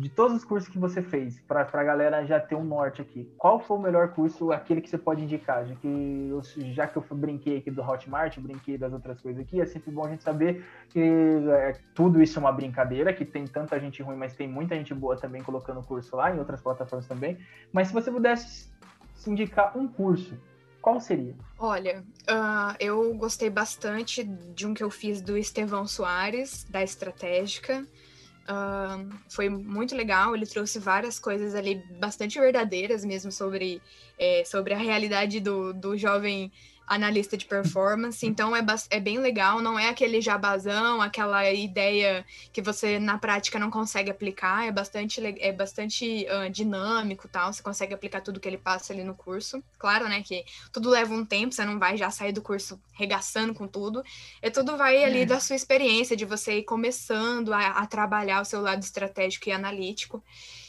de 0.00 0.08
todos 0.08 0.36
os 0.36 0.44
cursos 0.44 0.68
que 0.68 0.78
você 0.78 1.02
fez, 1.02 1.40
para 1.40 1.62
a 1.62 1.84
galera 1.84 2.24
já 2.24 2.38
ter 2.40 2.54
um 2.54 2.64
norte 2.64 3.02
aqui, 3.02 3.30
qual 3.36 3.60
foi 3.60 3.76
o 3.76 3.80
melhor 3.80 4.08
curso, 4.12 4.52
aquele 4.52 4.80
que 4.80 4.88
você 4.88 4.98
pode 4.98 5.22
indicar? 5.22 5.66
Já 5.66 5.74
que 5.74 6.28
eu, 6.30 6.42
já 6.72 6.86
que 6.86 6.96
eu 6.96 7.04
brinquei 7.12 7.58
aqui 7.58 7.70
do 7.70 7.82
Hotmart, 7.82 8.38
brinquei 8.38 8.78
das 8.78 8.92
outras 8.92 9.20
coisas 9.20 9.42
aqui, 9.42 9.60
é 9.60 9.66
sempre 9.66 9.90
bom 9.90 10.04
a 10.04 10.10
gente 10.10 10.22
saber 10.22 10.64
que 10.88 11.00
é, 11.00 11.78
tudo 11.94 12.22
isso 12.22 12.38
é 12.38 12.40
uma 12.40 12.52
brincadeira, 12.52 13.12
que 13.12 13.24
tem 13.24 13.46
tanta 13.46 13.78
gente 13.80 14.02
ruim, 14.02 14.16
mas 14.16 14.34
tem 14.34 14.48
muita 14.48 14.74
gente 14.74 14.94
boa 14.94 15.16
também 15.16 15.42
colocando 15.42 15.82
curso 15.82 16.16
lá, 16.16 16.34
em 16.34 16.38
outras 16.38 16.60
plataformas 16.60 17.06
também. 17.06 17.38
Mas 17.72 17.88
se 17.88 17.94
você 17.94 18.10
pudesse 18.10 18.70
indicar 19.26 19.76
um 19.76 19.88
curso, 19.88 20.38
qual 20.80 21.00
seria? 21.00 21.34
Olha, 21.58 22.04
uh, 22.30 22.76
eu 22.78 23.12
gostei 23.14 23.50
bastante 23.50 24.22
de 24.22 24.66
um 24.66 24.72
que 24.72 24.84
eu 24.84 24.90
fiz 24.90 25.20
do 25.20 25.36
Estevão 25.36 25.84
Soares, 25.84 26.64
da 26.70 26.80
Estratégica. 26.80 27.84
Uh, 28.48 29.12
foi 29.28 29.48
muito 29.48 29.96
legal, 29.96 30.34
ele 30.34 30.46
trouxe 30.46 30.78
várias 30.78 31.18
coisas 31.18 31.54
ali 31.54 31.82
bastante 31.98 32.38
verdadeiras 32.38 33.04
mesmo 33.04 33.32
sobre, 33.32 33.82
é, 34.16 34.44
sobre 34.44 34.72
a 34.72 34.78
realidade 34.78 35.40
do, 35.40 35.72
do 35.72 35.96
jovem 35.96 36.52
analista 36.86 37.36
de 37.36 37.44
performance, 37.44 38.24
então 38.24 38.54
é, 38.54 38.64
é 38.90 39.00
bem 39.00 39.18
legal, 39.18 39.60
não 39.60 39.78
é 39.78 39.88
aquele 39.88 40.20
jabazão, 40.20 41.02
aquela 41.02 41.50
ideia 41.52 42.24
que 42.52 42.62
você 42.62 42.98
na 42.98 43.18
prática 43.18 43.58
não 43.58 43.70
consegue 43.70 44.10
aplicar, 44.10 44.66
é 44.66 44.70
bastante, 44.70 45.20
é 45.40 45.52
bastante 45.52 46.26
uh, 46.30 46.48
dinâmico 46.48 47.28
tal, 47.28 47.52
você 47.52 47.62
consegue 47.62 47.92
aplicar 47.92 48.20
tudo 48.20 48.38
que 48.38 48.48
ele 48.48 48.58
passa 48.58 48.92
ali 48.92 49.02
no 49.02 49.14
curso. 49.14 49.62
Claro, 49.78 50.08
né, 50.08 50.22
que 50.22 50.44
tudo 50.72 50.88
leva 50.88 51.12
um 51.12 51.24
tempo, 51.24 51.52
você 51.52 51.64
não 51.64 51.78
vai 51.78 51.96
já 51.96 52.10
sair 52.10 52.32
do 52.32 52.40
curso 52.40 52.80
regaçando 52.92 53.52
com 53.52 53.66
tudo, 53.66 54.02
é 54.40 54.48
tudo 54.48 54.76
vai 54.76 55.02
ali 55.04 55.20
é. 55.20 55.26
da 55.26 55.40
sua 55.40 55.56
experiência, 55.56 56.16
de 56.16 56.24
você 56.24 56.58
ir 56.58 56.62
começando 56.62 57.52
a, 57.52 57.68
a, 57.68 57.86
trabalhar 57.86 58.40
o 58.40 58.44
seu 58.44 58.60
lado 58.60 58.82
estratégico 58.82 59.48
e 59.48 59.52
analítico. 59.52 60.22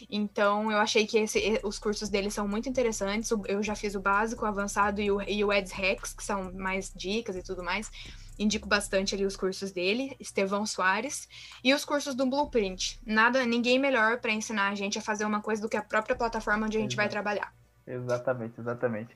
Então, 0.09 0.71
eu 0.71 0.77
achei 0.77 1.05
que 1.05 1.17
esse, 1.17 1.59
os 1.63 1.79
cursos 1.79 2.09
dele 2.09 2.29
são 2.29 2.47
muito 2.47 2.69
interessantes, 2.69 3.31
eu 3.47 3.61
já 3.63 3.75
fiz 3.75 3.95
o 3.95 3.99
básico, 3.99 4.45
o 4.45 4.47
avançado 4.47 5.01
e 5.01 5.11
o, 5.11 5.21
e 5.21 5.43
o 5.43 5.51
Eds 5.51 5.71
Hacks, 5.71 6.13
que 6.13 6.23
são 6.23 6.51
mais 6.53 6.91
dicas 6.95 7.35
e 7.35 7.43
tudo 7.43 7.63
mais. 7.63 7.91
Indico 8.39 8.67
bastante 8.67 9.15
ali 9.15 9.25
os 9.25 9.35
cursos 9.35 9.71
dele, 9.71 10.15
Estevão 10.19 10.65
Soares, 10.65 11.27
e 11.63 11.73
os 11.73 11.83
cursos 11.83 12.13
do 12.13 12.25
Blueprint. 12.25 12.99
Nada, 13.05 13.43
ninguém 13.45 13.79
melhor 13.79 14.19
para 14.19 14.31
ensinar 14.31 14.69
a 14.69 14.75
gente 14.75 14.97
a 14.97 15.01
fazer 15.01 15.25
uma 15.25 15.41
coisa 15.41 15.61
do 15.61 15.69
que 15.69 15.77
a 15.77 15.81
própria 15.81 16.15
plataforma 16.15 16.67
onde 16.67 16.77
a 16.77 16.81
gente 16.81 16.93
Exato. 16.93 17.03
vai 17.03 17.09
trabalhar. 17.09 17.53
Exatamente, 17.87 18.59
exatamente. 18.59 19.15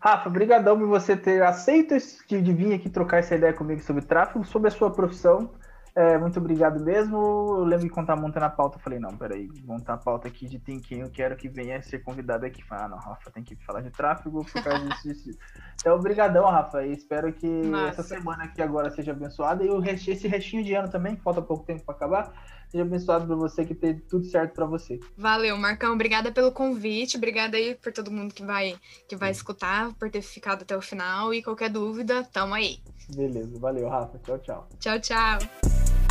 Rafa, 0.00 0.28
brigadão 0.30 0.78
por 0.78 0.86
você 0.86 1.16
ter 1.16 1.42
aceito 1.42 1.96
de 2.28 2.52
vir 2.52 2.74
aqui 2.74 2.88
trocar 2.90 3.18
essa 3.18 3.34
ideia 3.34 3.52
comigo 3.52 3.80
sobre 3.82 4.02
tráfego, 4.02 4.44
sobre 4.44 4.68
a 4.68 4.70
sua 4.70 4.90
profissão. 4.90 5.50
É, 5.96 6.18
muito 6.18 6.40
obrigado 6.40 6.82
mesmo. 6.82 7.16
Eu 7.16 7.64
lembro 7.64 7.84
de 7.84 7.90
contar 7.90 8.16
monta 8.16 8.40
na 8.40 8.50
pauta. 8.50 8.78
Eu 8.78 8.82
falei, 8.82 8.98
não, 8.98 9.16
peraí, 9.16 9.48
montar 9.64 9.94
a 9.94 9.96
pauta 9.96 10.26
aqui 10.26 10.48
de 10.48 10.58
tem 10.58 10.80
quem 10.80 11.00
eu 11.00 11.10
quero 11.10 11.36
que 11.36 11.48
venha 11.48 11.80
ser 11.82 12.00
convidado 12.00 12.44
aqui. 12.44 12.64
Falei, 12.64 12.86
ah, 12.86 12.88
não, 12.88 12.98
Rafa, 12.98 13.30
tem 13.30 13.44
que 13.44 13.54
falar 13.64 13.80
de 13.80 13.90
tráfego 13.90 14.44
por 14.44 14.64
causa 14.64 14.84
disso, 15.02 15.24
disso. 15.24 15.38
Então, 15.80 15.94
obrigadão, 15.94 16.46
Rafa. 16.46 16.84
E 16.84 16.92
espero 16.92 17.32
que 17.32 17.46
Nossa. 17.46 17.88
essa 17.90 18.02
semana 18.02 18.44
aqui 18.44 18.60
agora 18.60 18.90
seja 18.90 19.12
abençoada. 19.12 19.62
E 19.62 19.70
o 19.70 19.78
rest, 19.78 20.08
esse 20.08 20.26
restinho 20.26 20.64
de 20.64 20.74
ano 20.74 20.90
também, 20.90 21.14
que 21.14 21.22
falta 21.22 21.40
pouco 21.40 21.64
tempo 21.64 21.84
para 21.84 21.94
acabar, 21.94 22.32
seja 22.74 22.82
abençoado 22.82 23.26
para 23.26 23.36
você, 23.36 23.64
que 23.64 23.74
tenha 23.74 24.00
tudo 24.08 24.24
certo 24.26 24.54
para 24.54 24.66
você. 24.66 24.98
Valeu, 25.16 25.56
Marcão. 25.56 25.94
Obrigada 25.94 26.32
pelo 26.32 26.50
convite. 26.50 27.16
Obrigada 27.16 27.56
aí 27.56 27.76
por 27.76 27.92
todo 27.92 28.10
mundo 28.10 28.34
que 28.34 28.44
vai, 28.44 28.74
que 29.08 29.14
vai 29.14 29.30
escutar, 29.30 29.92
por 29.94 30.10
ter 30.10 30.22
ficado 30.22 30.62
até 30.62 30.76
o 30.76 30.82
final. 30.82 31.32
E 31.32 31.42
qualquer 31.42 31.70
dúvida, 31.70 32.24
tamo 32.24 32.52
aí. 32.54 32.80
Beleza, 33.14 33.58
valeu, 33.58 33.88
Rafa. 33.88 34.18
Tchau, 34.18 34.38
tchau. 34.38 34.68
Tchau, 34.80 35.00
tchau. 35.00 36.03